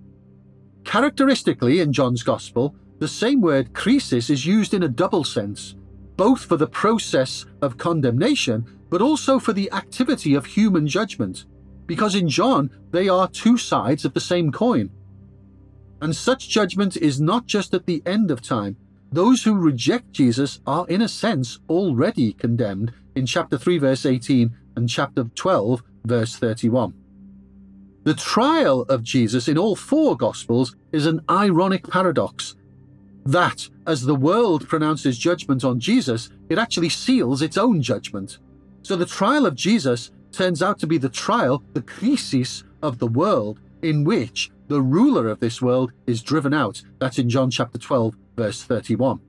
Characteristically 0.85 1.81
in 1.81 1.93
John's 1.93 2.23
gospel, 2.23 2.75
the 2.99 3.09
same 3.09 3.41
word 3.41 3.73
krisis 3.73 4.31
is 4.31 4.47
used 4.47 4.75
in 4.75 4.83
a 4.83 4.89
double 4.89 5.25
sense, 5.25 5.77
both 6.17 6.45
for 6.45 6.57
the 6.57 6.67
process 6.67 7.47
of 7.63 7.79
condemnation 7.79 8.67
but 8.91 9.01
also 9.01 9.39
for 9.39 9.53
the 9.53 9.71
activity 9.73 10.35
of 10.35 10.45
human 10.45 10.87
judgment, 10.87 11.47
because 11.87 12.15
in 12.15 12.29
John 12.29 12.71
they 12.91 13.09
are 13.09 13.29
two 13.29 13.57
sides 13.57 14.05
of 14.05 14.15
the 14.15 14.21
same 14.21 14.51
coin. 14.51 14.91
And 16.03 16.15
such 16.15 16.49
judgment 16.49 16.97
is 16.97 17.21
not 17.21 17.47
just 17.47 17.73
at 17.73 17.87
the 17.87 18.03
end 18.05 18.31
of 18.31 18.43
time. 18.43 18.77
Those 19.13 19.43
who 19.43 19.55
reject 19.55 20.13
Jesus 20.13 20.61
are, 20.67 20.87
in 20.89 21.03
a 21.03 21.09
sense, 21.09 21.59
already 21.69 22.33
condemned 22.33 22.93
in 23.15 23.27
chapter 23.27 23.59
3, 23.59 23.79
verse 23.79 24.07
18 24.07 24.57
and 24.77 24.89
chapter 24.89 25.25
12, 25.25 25.83
verse 26.05 26.37
31. 26.37 26.95
The 28.05 28.15
trial 28.15 28.83
of 28.83 29.03
Jesus 29.03 29.47
in 29.49 29.59
all 29.59 29.77
four 29.77 30.17
Gospels 30.17 30.75
is 30.93 31.07
an 31.07 31.21
ironic 31.29 31.87
paradox. 31.89 32.57
that 33.25 33.69
as 33.87 34.03
the 34.03 34.15
world 34.15 34.67
pronounces 34.69 35.19
judgment 35.19 35.65
on 35.65 35.79
Jesus, 35.79 36.31
it 36.49 36.59
actually 36.59 36.89
seals 36.89 37.43
its 37.43 37.59
own 37.59 37.83
judgment. 37.83 38.39
So 38.83 38.97
the 38.97 39.07
trial 39.07 39.47
of 39.47 39.55
Jesus 39.55 40.11
turns 40.33 40.63
out 40.63 40.79
to 40.81 40.87
be 40.87 40.99
the 40.99 41.09
trial, 41.09 41.63
the 41.75 41.83
crisis 41.83 42.65
of 42.83 42.99
the 42.99 43.07
world, 43.07 43.61
in 43.83 44.05
which 44.05 44.51
the 44.69 44.81
ruler 44.81 45.29
of 45.29 45.41
this 45.41 45.61
world 45.61 45.93
is 46.07 46.23
driven 46.23 46.55
out. 46.55 46.83
That's 46.99 47.19
in 47.19 47.29
John 47.29 47.51
chapter 47.51 47.79
12, 47.79 48.15
verse 48.37 48.63
31. 48.63 49.21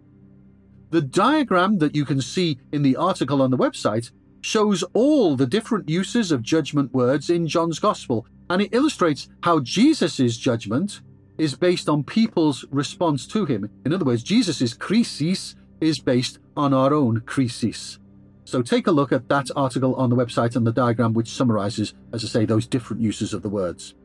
The 0.92 1.02
diagram 1.02 1.78
that 1.80 1.96
you 1.96 2.06
can 2.06 2.22
see 2.22 2.60
in 2.72 2.84
the 2.84 2.96
article 2.96 3.42
on 3.42 3.52
the 3.52 3.58
website 3.58 4.12
shows 4.42 4.84
all 4.94 5.36
the 5.36 5.48
different 5.48 5.88
uses 5.88 6.32
of 6.32 6.42
judgment 6.42 6.94
words 6.94 7.30
in 7.30 7.48
John's 7.48 7.80
Gospel, 7.80 8.26
and 8.50 8.62
it 8.62 8.74
illustrates 8.74 9.30
how 9.44 9.60
Jesus' 9.60 10.38
judgment 10.38 11.02
is 11.38 11.56
based 11.56 11.88
on 11.88 12.04
people's 12.04 12.66
response 12.72 13.26
to 13.28 13.46
him. 13.46 13.70
In 13.86 13.94
other 13.94 14.06
words, 14.06 14.24
Jesus' 14.24 14.74
crisis 14.74 15.56
is 15.80 16.00
based 16.00 16.40
on 16.56 16.74
our 16.74 16.94
own 16.94 17.22
crisis. 17.22 17.98
So 18.44 18.62
take 18.62 18.88
a 18.88 18.92
look 18.92 19.12
at 19.12 19.30
that 19.30 19.50
article 19.56 19.96
on 19.96 20.10
the 20.10 20.16
website 20.16 20.56
and 20.56 20.68
the 20.68 20.74
diagram 20.74 21.14
which 21.14 21.30
summarizes, 21.30 21.94
as 22.12 22.24
I 22.24 22.28
say, 22.28 22.46
those 22.46 22.68
different 22.68 23.02
uses 23.02 23.34
of 23.34 23.42
the 23.42 23.50
words. 23.50 23.96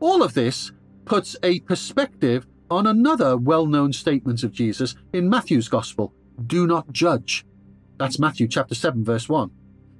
All 0.00 0.22
of 0.22 0.34
this 0.34 0.72
puts 1.04 1.36
a 1.42 1.60
perspective 1.60 2.46
on 2.70 2.86
another 2.86 3.36
well 3.36 3.66
known 3.66 3.92
statement 3.92 4.42
of 4.42 4.52
Jesus 4.52 4.94
in 5.12 5.28
Matthew's 5.28 5.68
Gospel 5.68 6.14
do 6.46 6.66
not 6.66 6.90
judge. 6.92 7.44
That's 8.00 8.18
Matthew 8.18 8.48
chapter 8.48 8.74
7, 8.74 9.04
verse 9.04 9.28
1. 9.28 9.50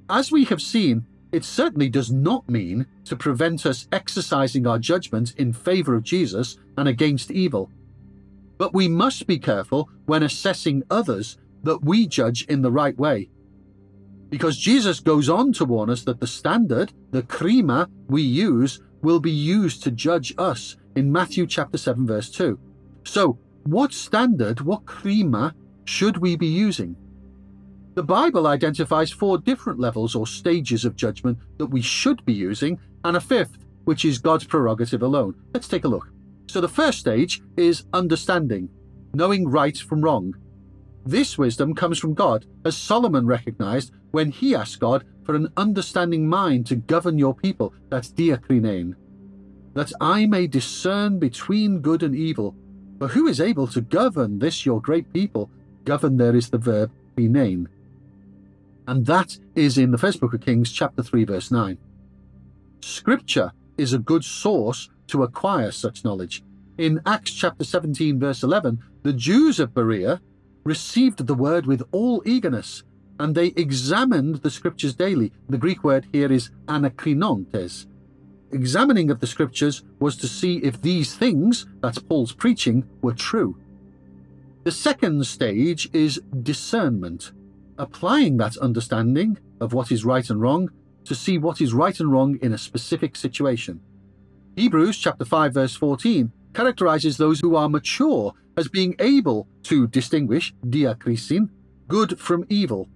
As 0.09 0.33
we 0.33 0.47
have 0.47 0.63
seen, 0.63 1.05
it 1.33 1.45
certainly 1.45 1.91
does 1.91 2.11
not 2.11 2.49
mean 2.49 2.87
to 3.05 3.15
prevent 3.15 3.67
us 3.67 3.89
exercising 3.93 4.67
our 4.67 4.79
judgment 4.79 5.35
in 5.37 5.53
favour 5.53 5.95
of 5.95 6.03
Jesus 6.03 6.57
and 6.79 6.89
against 6.89 7.31
evil. 7.31 7.71
But 8.57 8.73
we 8.73 8.89
must 8.89 9.27
be 9.27 9.39
careful 9.39 9.91
when 10.07 10.23
assessing 10.23 10.83
others 10.89 11.37
that 11.63 11.85
we 11.85 12.07
judge 12.07 12.47
in 12.47 12.63
the 12.63 12.73
right 12.73 12.97
way. 12.97 13.29
Because 14.31 14.57
Jesus 14.57 14.99
goes 14.99 15.29
on 15.29 15.53
to 15.53 15.67
warn 15.67 15.91
us 15.91 16.03
that 16.05 16.21
the 16.21 16.27
standard, 16.27 16.95
the 17.11 17.25
krima, 17.25 17.87
we 18.09 18.23
use 18.23 18.81
will 19.03 19.21
be 19.21 19.31
used 19.31 19.83
to 19.83 19.91
judge 19.91 20.33
us 20.39 20.79
in 20.97 21.13
Matthew 21.13 21.47
chapter 21.47 21.77
7 21.77 22.07
verse 22.07 22.31
2. 22.31 22.59
So, 23.05 23.39
what 23.65 23.93
standard, 23.93 24.63
what 24.63 24.87
krima 24.87 25.53
should 25.85 26.17
we 26.17 26.35
be 26.37 26.47
using? 26.47 26.97
The 27.95 28.03
Bible 28.03 28.47
identifies 28.47 29.11
four 29.11 29.39
different 29.39 29.81
levels 29.81 30.15
or 30.15 30.27
stages 30.27 30.85
of 30.85 30.97
judgment 30.97 31.39
that 31.59 31.67
we 31.67 31.83
should 31.83 32.25
be 32.25 32.33
using, 32.33 32.79
and 33.05 33.17
a 33.17 33.21
fifth, 33.21 33.59
which 33.85 34.05
is 34.05 34.19
God's 34.19 34.45
prerogative 34.45 35.03
alone. 35.03 35.35
Let's 35.53 35.69
take 35.69 35.85
a 35.85 35.89
look. 35.89 36.09
So, 36.49 36.61
the 36.61 36.69
first 36.69 36.99
stage 36.99 37.43
is 37.57 37.85
understanding, 37.93 38.69
knowing 39.15 39.49
right 39.49 39.77
from 39.77 40.03
wrong. 40.03 40.35
This 41.05 41.37
wisdom 41.39 41.75
comes 41.75 41.99
from 41.99 42.15
God, 42.15 42.47
as 42.65 42.77
Solomon 42.77 43.27
recognized 43.27 43.93
when 44.13 44.31
he 44.31 44.55
asked 44.55 44.81
God 44.81 45.05
for 45.25 45.35
an 45.35 45.53
understanding 45.57 46.29
mind 46.29 46.67
to 46.67 46.77
govern 46.77 47.19
your 47.19 47.35
people, 47.35 47.75
that's 47.89 48.13
diakrinein, 48.13 48.95
that 49.75 49.93
I 50.01 50.27
may 50.27 50.47
discern 50.47 51.19
between 51.19 51.81
good 51.81 52.03
and 52.03 52.15
evil. 52.15 52.55
For 52.99 53.09
who 53.09 53.27
is 53.27 53.41
able 53.41 53.67
to 53.69 53.81
govern 53.81 54.39
this 54.39 54.67
your 54.67 54.81
great 54.81 55.13
people? 55.13 55.51
Govern 55.85 56.17
there 56.19 56.37
is 56.37 56.51
the 56.51 56.59
verb 56.59 56.93
name 57.29 57.69
and 58.91 59.07
that 59.07 59.39
is 59.55 59.79
in 59.79 59.93
the 59.93 59.99
first 59.99 60.19
book 60.19 60.35
of 60.35 60.41
Kings, 60.41 60.73
chapter 60.73 61.01
3, 61.01 61.23
verse 61.23 61.53
9. 61.53 61.79
Scripture 62.81 63.53
is 63.79 63.93
a 63.93 64.01
good 64.01 64.25
source 64.25 64.91
to 65.07 65.23
acquire 65.23 65.71
such 65.71 66.05
knowledge. 66.05 66.43
In 66.77 67.01
Acts 67.07 67.31
chapter 67.31 67.63
17, 67.63 68.19
verse 68.19 68.43
11, 68.43 68.83
the 69.05 69.13
Jews 69.13 69.61
of 69.61 69.73
Berea 69.73 70.21
received 70.65 71.25
the 71.25 71.37
word 71.37 71.67
with 71.67 71.85
all 71.93 72.21
eagerness, 72.27 72.83
and 73.21 73.37
they 73.37 73.53
examined 73.55 74.43
the 74.43 74.51
scriptures 74.51 74.97
daily. 74.97 75.31
The 75.49 75.57
Greek 75.57 75.85
word 75.85 76.09
here 76.11 76.33
is 76.33 76.51
anakrinontes. 76.67 77.87
Examining 78.51 79.09
of 79.09 79.21
the 79.21 79.29
scriptures 79.29 79.85
was 80.01 80.17
to 80.17 80.27
see 80.27 80.57
if 80.65 80.83
these 80.83 81.15
things, 81.15 81.65
that's 81.81 82.01
Paul's 82.01 82.33
preaching, 82.33 82.89
were 83.03 83.15
true. 83.15 83.57
The 84.65 84.73
second 84.73 85.29
stage 85.29 85.89
is 85.93 86.21
discernment 86.43 87.31
applying 87.81 88.37
that 88.37 88.57
understanding 88.59 89.39
of 89.61 89.73
what 89.73 89.91
is 89.91 90.05
right 90.05 90.29
and 90.29 90.41
wrong 90.41 90.71
to 91.05 91.15
see 91.15 91.39
what 91.39 91.61
is 91.61 91.73
right 91.73 91.99
and 91.99 92.13
wrong 92.13 92.39
in 92.43 92.53
a 92.53 92.59
specific 92.59 93.17
situation. 93.17 93.81
Hebrews 94.55 94.99
chapter 94.99 95.25
5 95.25 95.55
verse 95.55 95.75
14 95.75 96.31
characterizes 96.53 97.17
those 97.17 97.41
who 97.41 97.57
are 97.57 97.69
mature 97.69 98.35
as 98.57 98.69
being 98.69 98.95
able 98.99 99.49
to 99.63 99.87
distinguish 99.87 100.53
diakrisin, 100.67 101.49
good 101.89 102.19
from 102.19 102.45
evil. 102.51 102.89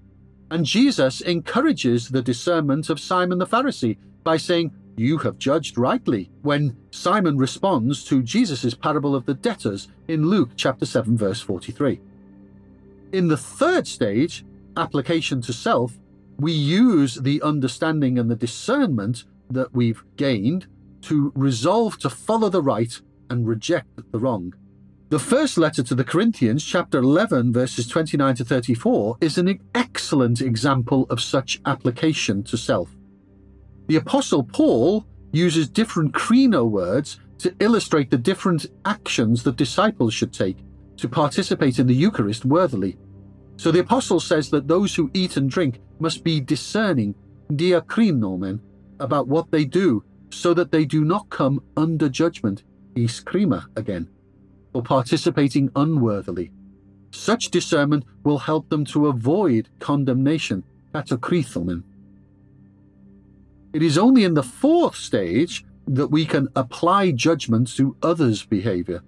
And 0.51 0.67
Jesus 0.67 1.23
encourages 1.23 2.11
the 2.11 2.23
discernment 2.23 2.91
of 2.91 3.01
Simon 3.01 3.39
the 3.39 3.47
Pharisee 3.47 3.97
by 4.23 4.37
saying, 4.37 4.73
You 4.97 5.17
have 5.19 5.39
judged 5.39 5.79
rightly, 5.79 6.31
when 6.43 6.77
Simon 6.91 7.39
responds 7.39 8.05
to 8.05 8.23
Jesus' 8.23 8.75
parable 8.75 9.15
of 9.15 9.25
the 9.25 9.35
debtors 9.35 9.89
in 10.09 10.29
Luke 10.29 10.51
chapter 10.57 10.85
7 10.85 11.17
verse 11.17 11.41
43. 11.41 12.01
In 13.13 13.29
the 13.29 13.37
third 13.37 13.87
stage, 13.87 14.45
application 14.77 15.41
to 15.43 15.53
self, 15.53 15.99
we 16.39 16.53
use 16.53 17.15
the 17.17 17.41
understanding 17.43 18.19
and 18.19 18.31
the 18.31 18.37
discernment 18.37 19.25
that 19.51 19.75
we've 19.75 20.03
gained 20.17 20.67
to 21.03 21.33
resolve 21.35 21.99
to 21.99 22.11
follow 22.11 22.49
the 22.49 22.63
right 22.63 23.01
and 23.31 23.47
reject 23.47 23.89
the 24.11 24.19
wrong. 24.19 24.55
The 25.11 25.19
first 25.19 25.59
letter 25.59 25.83
to 25.83 25.95
the 25.95 26.03
Corinthians, 26.03 26.65
chapter 26.65 26.99
11, 26.99 27.53
verses 27.53 27.87
29 27.87 28.37
to 28.37 28.45
34, 28.45 29.19
is 29.21 29.39
an 29.39 29.61
excellent 29.75 30.41
example 30.41 31.07
of 31.11 31.21
such 31.21 31.61
application 31.67 32.43
to 32.45 32.57
self. 32.57 32.97
The 33.87 33.97
Apostle 33.97 34.43
Paul 34.43 35.07
uses 35.31 35.69
different 35.69 36.13
krino 36.15 36.69
words 36.69 37.21
to 37.39 37.55
illustrate 37.61 38.11
the 38.11 38.19
different 38.19 38.67
actions 38.85 39.43
that 39.43 39.57
disciples 39.57 40.15
should 40.15 40.33
take 40.33 40.57
to 40.97 41.09
participate 41.09 41.79
in 41.79 41.87
the 41.87 41.95
Eucharist 41.95 42.45
worthily. 42.45 42.97
So 43.57 43.71
the 43.71 43.81
apostle 43.81 44.21
says 44.21 44.51
that 44.51 44.69
those 44.69 44.95
who 44.95 45.11
eat 45.15 45.37
and 45.37 45.49
drink 45.49 45.81
must 45.99 46.25
be 46.25 46.41
discerning, 46.41 47.15
diakrinomen, 47.51 48.61
about 49.01 49.29
what 49.29 49.51
they 49.51 49.65
do, 49.65 50.05
so 50.31 50.55
that 50.55 50.73
they 50.73 50.85
do 50.85 51.05
not 51.05 51.31
come 51.31 51.63
under 51.77 52.09
judgment, 52.09 52.65
iskrima 52.95 53.67
again, 53.77 54.09
or 54.73 54.83
participating 54.83 55.71
unworthily. 55.77 56.51
Such 57.13 57.51
discernment 57.51 58.05
will 58.25 58.39
help 58.39 58.69
them 58.69 58.85
to 58.87 59.07
avoid 59.07 59.69
condemnation, 59.79 60.65
katakrithomen. 60.93 61.85
It 63.73 63.83
is 63.83 63.99
only 63.99 64.25
in 64.25 64.35
the 64.35 64.43
fourth 64.43 64.97
stage 64.97 65.65
that 65.87 66.09
we 66.09 66.27
can 66.27 66.49
apply 66.57 67.13
judgment 67.13 67.69
to 67.77 67.97
others' 68.03 68.45
behavior. 68.45 69.03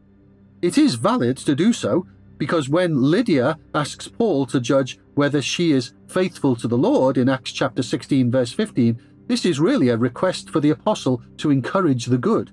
It 0.62 0.78
is 0.78 0.94
valid 0.94 1.36
to 1.38 1.54
do 1.54 1.72
so 1.72 2.06
because 2.38 2.68
when 2.68 3.02
Lydia 3.02 3.58
asks 3.74 4.08
Paul 4.08 4.46
to 4.46 4.60
judge 4.60 4.98
whether 5.14 5.40
she 5.40 5.72
is 5.72 5.94
faithful 6.08 6.54
to 6.56 6.68
the 6.68 6.78
Lord 6.78 7.16
in 7.16 7.28
Acts 7.28 7.52
chapter 7.52 7.82
16, 7.82 8.30
verse 8.30 8.52
15, 8.52 9.00
this 9.26 9.44
is 9.44 9.58
really 9.58 9.88
a 9.88 9.96
request 9.96 10.50
for 10.50 10.60
the 10.60 10.70
apostle 10.70 11.22
to 11.38 11.50
encourage 11.50 12.06
the 12.06 12.18
good. 12.18 12.52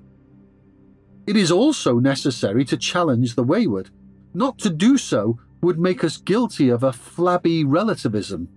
It 1.28 1.38
is 1.38 1.52
also 1.52 2.00
necessary 2.00 2.66
to 2.66 2.78
challenge 2.78 3.36
the 3.36 3.44
wayward. 3.44 3.90
Not 4.34 4.58
to 4.60 4.70
do 4.70 4.98
so 4.98 5.40
would 5.62 5.80
make 5.80 6.04
us 6.04 6.18
guilty 6.18 6.70
of 6.70 6.84
a 6.84 6.92
flabby 6.92 7.64
relativism. 7.64 8.50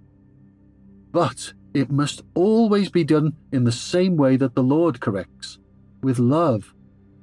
But 1.12 1.52
it 1.74 1.90
must 1.90 2.22
always 2.34 2.88
be 2.88 3.04
done 3.04 3.36
in 3.52 3.64
the 3.64 3.72
same 3.72 4.16
way 4.16 4.36
that 4.36 4.54
the 4.54 4.62
Lord 4.62 5.00
corrects 5.00 5.58
with 6.02 6.18
love, 6.18 6.74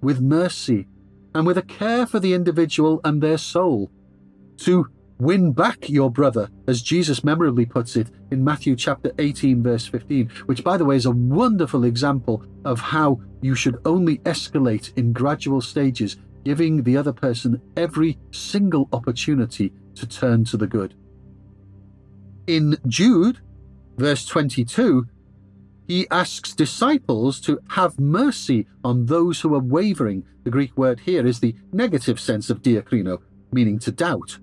with 0.02 0.22
mercy, 0.22 0.88
and 1.36 1.46
with 1.46 1.58
a 1.58 1.64
care 1.64 2.06
for 2.06 2.20
the 2.20 2.34
individual 2.34 3.02
and 3.04 3.22
their 3.22 3.38
soul. 3.38 3.92
To 4.58 4.88
win 5.20 5.52
back 5.52 5.90
your 5.90 6.12
brother, 6.12 6.50
as 6.68 6.82
Jesus 6.82 7.24
memorably 7.24 7.66
puts 7.66 7.96
it 7.96 8.10
in 8.32 8.44
Matthew 8.44 8.76
chapter 8.76 9.12
18, 9.18 9.64
verse 9.64 9.88
15, 9.88 10.30
which, 10.46 10.64
by 10.64 10.78
the 10.78 10.86
way, 10.86 10.96
is 10.96 11.06
a 11.06 11.12
wonderful 11.12 11.84
example 11.84 12.44
of 12.66 12.80
how 12.80 13.22
you 13.42 13.56
should 13.56 13.80
only 13.86 14.18
escalate 14.20 14.96
in 14.98 15.14
gradual 15.14 15.62
stages, 15.62 16.18
giving 16.44 16.84
the 16.84 16.98
other 16.98 17.14
person 17.14 17.62
every 17.78 18.20
single 18.32 18.90
opportunity 18.92 19.72
to 19.96 20.08
turn 20.08 20.44
to 20.46 20.58
the 20.58 20.68
good. 20.68 20.94
In 22.48 22.78
Jude, 22.88 23.40
verse 23.98 24.26
22, 24.26 25.08
he 25.88 26.08
asks 26.10 26.54
disciples 26.54 27.40
to 27.42 27.60
have 27.70 28.00
mercy 28.00 28.68
on 28.84 29.06
those 29.06 29.42
who 29.42 29.54
are 29.54 29.60
wavering. 29.60 30.24
The 30.44 30.50
Greek 30.50 30.78
word 30.78 31.02
here 31.02 31.26
is 31.26 31.40
the 31.40 31.56
negative 31.72 32.20
sense 32.20 32.50
of 32.50 32.62
diakrino, 32.62 33.20
meaning 33.52 33.80
to 33.80 33.92
doubt. 33.92 34.40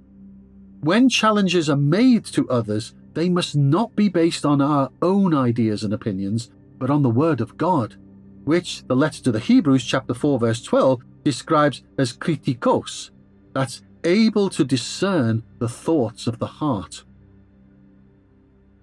When 0.80 1.08
challenges 1.08 1.68
are 1.68 1.76
made 1.76 2.24
to 2.26 2.48
others, 2.48 2.94
they 3.14 3.28
must 3.28 3.56
not 3.56 3.94
be 3.96 4.08
based 4.08 4.46
on 4.46 4.60
our 4.60 4.90
own 5.02 5.34
ideas 5.34 5.82
and 5.82 5.92
opinions, 5.92 6.50
but 6.78 6.90
on 6.90 7.02
the 7.02 7.10
Word 7.10 7.40
of 7.40 7.56
God, 7.56 7.96
which 8.44 8.84
the 8.86 8.96
letter 8.96 9.22
to 9.24 9.32
the 9.32 9.40
Hebrews, 9.40 9.84
chapter 9.84 10.14
4, 10.14 10.38
verse 10.38 10.62
12, 10.62 11.02
describes 11.24 11.82
as 11.98 12.12
kritikos. 12.12 13.10
That's 13.52 13.82
able 14.04 14.48
to 14.50 14.64
discern 14.64 15.42
the 15.58 15.68
thoughts 15.68 16.26
of 16.26 16.38
the 16.38 16.46
heart. 16.46 17.04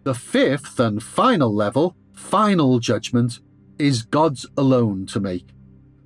The 0.03 0.13
fifth 0.13 0.79
and 0.79 1.01
final 1.01 1.53
level, 1.53 1.95
final 2.17 2.79
judgment, 2.79 3.39
is 3.79 4.01
God's 4.01 4.45
alone 4.57 5.05
to 5.07 5.19
make. 5.19 5.47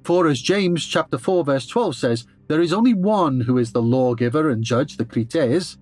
For 0.04 0.28
as 0.28 0.41
James 0.41 0.86
chapter 0.86 1.17
4 1.17 1.45
verse 1.45 1.65
12 1.67 1.95
says, 1.95 2.26
there 2.47 2.62
is 2.62 2.74
only 2.74 2.93
one 2.93 3.41
who 3.41 3.58
is 3.58 3.71
the 3.71 3.82
lawgiver 3.82 4.50
and 4.50 4.63
judge, 4.63 4.97
the 4.97 5.06
krites, 5.06 5.78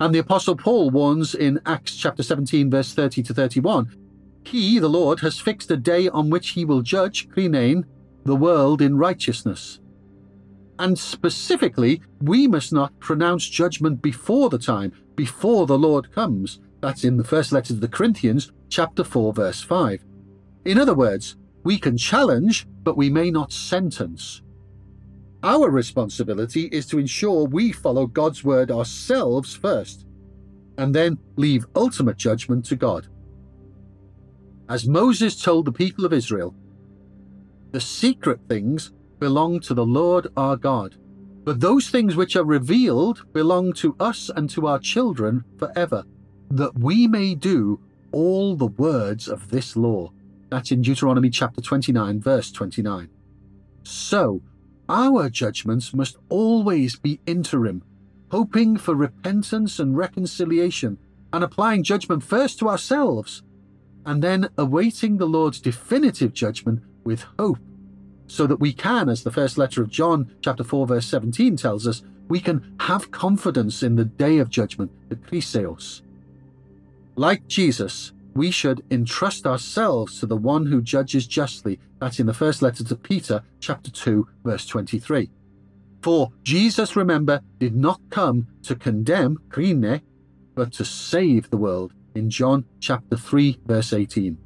and 0.00 0.14
the 0.14 0.18
apostle 0.18 0.56
Paul 0.56 0.90
warns 0.90 1.34
in 1.34 1.60
Acts 1.66 1.94
chapter 1.94 2.22
17 2.22 2.70
verse 2.70 2.92
30 2.94 3.22
to 3.24 3.34
31, 3.34 3.94
he, 4.44 4.78
the 4.78 4.88
Lord, 4.88 5.20
has 5.20 5.38
fixed 5.38 5.70
a 5.70 5.76
day 5.76 6.08
on 6.08 6.30
which 6.30 6.50
he 6.50 6.64
will 6.64 6.82
judge, 6.82 7.28
krinein, 7.28 7.84
the 8.24 8.36
world 8.36 8.82
in 8.82 8.96
righteousness. 8.96 9.80
And 10.78 10.98
specifically, 10.98 12.00
we 12.22 12.48
must 12.48 12.72
not 12.72 12.98
pronounce 12.98 13.48
judgment 13.48 14.00
before 14.00 14.48
the 14.48 14.58
time, 14.58 14.92
before 15.14 15.66
the 15.66 15.78
Lord 15.78 16.10
comes. 16.12 16.60
That's 16.80 17.04
in 17.04 17.16
the 17.16 17.24
first 17.24 17.52
letter 17.52 17.74
to 17.74 17.80
the 17.80 17.88
Corinthians, 17.88 18.52
chapter 18.68 19.04
4, 19.04 19.34
verse 19.34 19.60
5. 19.62 20.04
In 20.64 20.78
other 20.78 20.94
words, 20.94 21.36
we 21.62 21.78
can 21.78 21.96
challenge, 21.96 22.66
but 22.82 22.96
we 22.96 23.10
may 23.10 23.30
not 23.30 23.52
sentence. 23.52 24.42
Our 25.42 25.70
responsibility 25.70 26.66
is 26.66 26.86
to 26.86 26.98
ensure 26.98 27.46
we 27.46 27.72
follow 27.72 28.06
God's 28.06 28.44
word 28.44 28.70
ourselves 28.70 29.54
first, 29.54 30.06
and 30.78 30.94
then 30.94 31.18
leave 31.36 31.66
ultimate 31.74 32.16
judgment 32.16 32.64
to 32.66 32.76
God. 32.76 33.08
As 34.68 34.88
Moses 34.88 35.40
told 35.40 35.66
the 35.66 35.72
people 35.72 36.04
of 36.04 36.12
Israel, 36.12 36.54
the 37.72 37.80
secret 37.80 38.40
things 38.48 38.92
belong 39.18 39.60
to 39.60 39.74
the 39.74 39.84
Lord 39.84 40.28
our 40.36 40.56
God, 40.56 40.96
but 41.44 41.60
those 41.60 41.90
things 41.90 42.16
which 42.16 42.36
are 42.36 42.44
revealed 42.44 43.32
belong 43.32 43.72
to 43.74 43.96
us 44.00 44.30
and 44.34 44.48
to 44.50 44.66
our 44.66 44.78
children 44.78 45.44
forever, 45.58 46.04
that 46.50 46.78
we 46.78 47.06
may 47.06 47.34
do 47.34 47.80
all 48.12 48.56
the 48.56 48.66
words 48.66 49.28
of 49.28 49.50
this 49.50 49.76
law. 49.76 50.12
That's 50.50 50.72
in 50.72 50.82
Deuteronomy 50.82 51.30
chapter 51.30 51.60
29, 51.60 52.20
verse 52.20 52.50
29. 52.50 53.08
So, 53.84 54.42
our 54.88 55.30
judgments 55.30 55.94
must 55.94 56.16
always 56.28 56.96
be 56.96 57.20
interim, 57.24 57.84
hoping 58.32 58.76
for 58.76 58.94
repentance 58.94 59.78
and 59.78 59.96
reconciliation, 59.96 60.98
and 61.32 61.44
applying 61.44 61.84
judgment 61.84 62.24
first 62.24 62.58
to 62.58 62.68
ourselves, 62.68 63.42
and 64.04 64.22
then 64.22 64.48
awaiting 64.58 65.16
the 65.16 65.26
Lord's 65.26 65.60
definitive 65.60 66.32
judgment 66.32 66.82
with 67.04 67.24
hope, 67.38 67.58
so 68.26 68.48
that 68.48 68.58
we 68.58 68.72
can, 68.72 69.08
as 69.08 69.22
the 69.22 69.30
first 69.30 69.56
letter 69.56 69.82
of 69.82 69.90
John, 69.90 70.34
chapter 70.40 70.64
4, 70.64 70.88
verse 70.88 71.06
17 71.06 71.56
tells 71.56 71.86
us, 71.86 72.02
we 72.28 72.40
can 72.40 72.76
have 72.80 73.10
confidence 73.10 73.82
in 73.82 73.96
the 73.96 74.04
day 74.04 74.38
of 74.38 74.50
judgment, 74.50 74.90
the 75.08 75.16
Kriseos. 75.16 76.02
Like 77.16 77.46
Jesus, 77.46 78.12
we 78.34 78.50
should 78.50 78.84
entrust 78.90 79.46
ourselves 79.46 80.20
to 80.20 80.26
the 80.26 80.36
one 80.36 80.66
who 80.66 80.80
judges 80.82 81.26
justly. 81.26 81.78
That's 82.00 82.20
in 82.20 82.26
the 82.26 82.34
first 82.34 82.62
letter 82.62 82.84
to 82.84 82.96
Peter, 82.96 83.42
chapter 83.60 83.90
2, 83.90 84.26
verse 84.44 84.66
23. 84.66 85.30
For 86.02 86.32
Jesus, 86.42 86.96
remember, 86.96 87.40
did 87.58 87.74
not 87.74 88.00
come 88.10 88.46
to 88.62 88.74
condemn, 88.74 89.38
krine, 89.50 90.00
but 90.54 90.72
to 90.74 90.84
save 90.84 91.50
the 91.50 91.56
world, 91.56 91.92
in 92.14 92.30
John 92.30 92.64
chapter 92.80 93.16
3, 93.16 93.60
verse 93.66 93.92
18. 93.92 94.36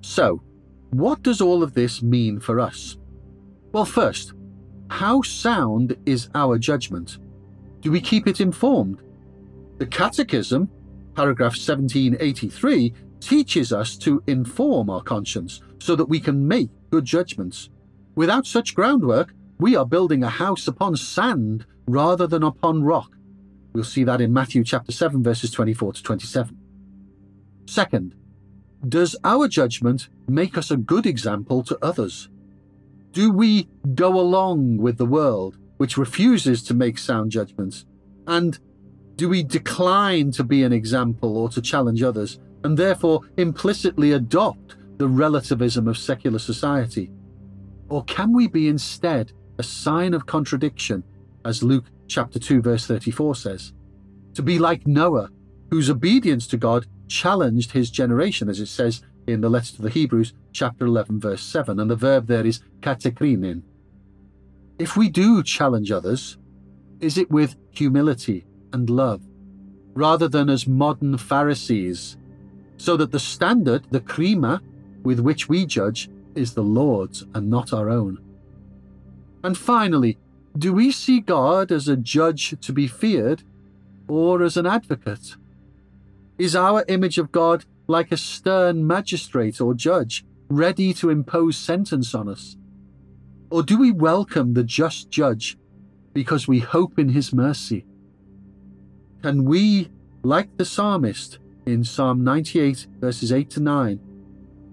So, 0.00 0.42
what 0.90 1.22
does 1.22 1.40
all 1.40 1.62
of 1.62 1.74
this 1.74 2.02
mean 2.02 2.40
for 2.40 2.60
us? 2.60 2.96
Well, 3.72 3.84
first, 3.84 4.32
how 4.90 5.22
sound 5.22 5.96
is 6.06 6.30
our 6.34 6.58
judgment? 6.58 7.18
Do 7.80 7.92
we 7.92 8.00
keep 8.00 8.26
it 8.26 8.40
informed? 8.40 9.02
The 9.76 9.86
Catechism 9.86 10.68
paragraph 11.18 11.56
1783 11.56 12.94
teaches 13.18 13.72
us 13.72 13.96
to 13.96 14.22
inform 14.28 14.88
our 14.88 15.02
conscience 15.02 15.60
so 15.80 15.96
that 15.96 16.08
we 16.08 16.20
can 16.20 16.46
make 16.46 16.70
good 16.90 17.04
judgments. 17.04 17.70
Without 18.14 18.46
such 18.46 18.72
groundwork, 18.72 19.34
we 19.58 19.74
are 19.74 19.84
building 19.84 20.22
a 20.22 20.28
house 20.28 20.68
upon 20.68 20.94
sand 20.96 21.66
rather 21.88 22.28
than 22.28 22.44
upon 22.44 22.84
rock. 22.84 23.10
We'll 23.72 23.82
see 23.82 24.04
that 24.04 24.20
in 24.20 24.32
Matthew 24.32 24.62
chapter 24.62 24.92
7 24.92 25.20
verses 25.20 25.50
24 25.50 25.94
to 25.94 26.02
27. 26.04 26.56
Second, 27.66 28.14
does 28.88 29.16
our 29.24 29.48
judgment 29.48 30.10
make 30.28 30.56
us 30.56 30.70
a 30.70 30.76
good 30.76 31.04
example 31.04 31.64
to 31.64 31.76
others? 31.82 32.28
Do 33.10 33.32
we 33.32 33.68
go 33.96 34.20
along 34.20 34.76
with 34.76 34.98
the 34.98 35.12
world, 35.18 35.58
which 35.78 35.98
refuses 35.98 36.62
to 36.62 36.74
make 36.74 36.96
sound 36.96 37.32
judgments, 37.32 37.86
and 38.28 38.60
do 39.18 39.28
we 39.28 39.42
decline 39.42 40.30
to 40.30 40.44
be 40.44 40.62
an 40.62 40.72
example 40.72 41.36
or 41.36 41.48
to 41.48 41.60
challenge 41.60 42.04
others, 42.04 42.38
and 42.62 42.78
therefore 42.78 43.22
implicitly 43.36 44.12
adopt 44.12 44.76
the 44.96 45.08
relativism 45.08 45.88
of 45.88 45.98
secular 45.98 46.38
society? 46.38 47.10
Or 47.88 48.04
can 48.04 48.32
we 48.32 48.46
be 48.46 48.68
instead 48.68 49.32
a 49.58 49.64
sign 49.64 50.14
of 50.14 50.26
contradiction, 50.26 51.02
as 51.44 51.64
Luke 51.64 51.86
chapter 52.06 52.38
2 52.38 52.62
verse 52.62 52.86
34 52.86 53.34
says? 53.34 53.72
To 54.34 54.42
be 54.42 54.60
like 54.60 54.86
Noah, 54.86 55.30
whose 55.68 55.90
obedience 55.90 56.46
to 56.46 56.56
God 56.56 56.86
challenged 57.08 57.72
his 57.72 57.90
generation, 57.90 58.48
as 58.48 58.60
it 58.60 58.66
says 58.66 59.02
in 59.26 59.40
the 59.40 59.50
letter 59.50 59.74
to 59.74 59.82
the 59.82 59.90
Hebrews, 59.90 60.32
chapter 60.52 60.86
11, 60.86 61.18
verse 61.18 61.42
7, 61.42 61.80
and 61.80 61.90
the 61.90 61.96
verb 61.96 62.28
there 62.28 62.46
is 62.46 62.60
katekrinin. 62.82 63.62
If 64.78 64.96
we 64.96 65.08
do 65.08 65.42
challenge 65.42 65.90
others, 65.90 66.38
is 67.00 67.18
it 67.18 67.32
with 67.32 67.56
humility 67.72 68.44
and 68.72 68.88
love, 68.90 69.22
rather 69.94 70.28
than 70.28 70.48
as 70.48 70.66
modern 70.66 71.16
Pharisees, 71.16 72.16
so 72.76 72.96
that 72.96 73.10
the 73.10 73.20
standard, 73.20 73.86
the 73.90 74.00
krima, 74.00 74.60
with 75.02 75.20
which 75.20 75.48
we 75.48 75.66
judge 75.66 76.10
is 76.34 76.54
the 76.54 76.62
Lord's 76.62 77.26
and 77.34 77.50
not 77.50 77.72
our 77.72 77.90
own. 77.90 78.18
And 79.42 79.56
finally, 79.56 80.18
do 80.56 80.72
we 80.72 80.90
see 80.90 81.20
God 81.20 81.70
as 81.70 81.88
a 81.88 81.96
judge 81.96 82.54
to 82.60 82.72
be 82.72 82.86
feared 82.86 83.42
or 84.08 84.42
as 84.42 84.56
an 84.56 84.66
advocate? 84.66 85.36
Is 86.38 86.56
our 86.56 86.84
image 86.88 87.18
of 87.18 87.32
God 87.32 87.64
like 87.86 88.12
a 88.12 88.16
stern 88.16 88.86
magistrate 88.86 89.60
or 89.60 89.74
judge, 89.74 90.24
ready 90.48 90.92
to 90.94 91.10
impose 91.10 91.56
sentence 91.56 92.14
on 92.14 92.28
us? 92.28 92.56
Or 93.50 93.62
do 93.62 93.78
we 93.78 93.90
welcome 93.90 94.54
the 94.54 94.64
just 94.64 95.10
judge 95.10 95.58
because 96.12 96.46
we 96.46 96.58
hope 96.58 96.98
in 96.98 97.10
his 97.10 97.32
mercy? 97.32 97.86
Can 99.22 99.44
we, 99.44 99.90
like 100.22 100.56
the 100.56 100.64
psalmist 100.64 101.38
in 101.66 101.82
Psalm 101.82 102.22
98, 102.22 102.86
verses 103.00 103.32
8 103.32 103.50
to 103.50 103.60
9, 103.60 104.00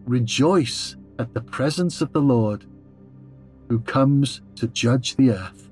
rejoice 0.05 0.95
at 1.17 1.33
the 1.33 1.41
presence 1.41 1.99
of 1.99 2.13
the 2.13 2.21
Lord 2.21 2.65
who 3.69 3.79
comes 3.79 4.41
to 4.57 4.67
judge 4.67 5.15
the 5.15 5.31
earth? 5.31 5.69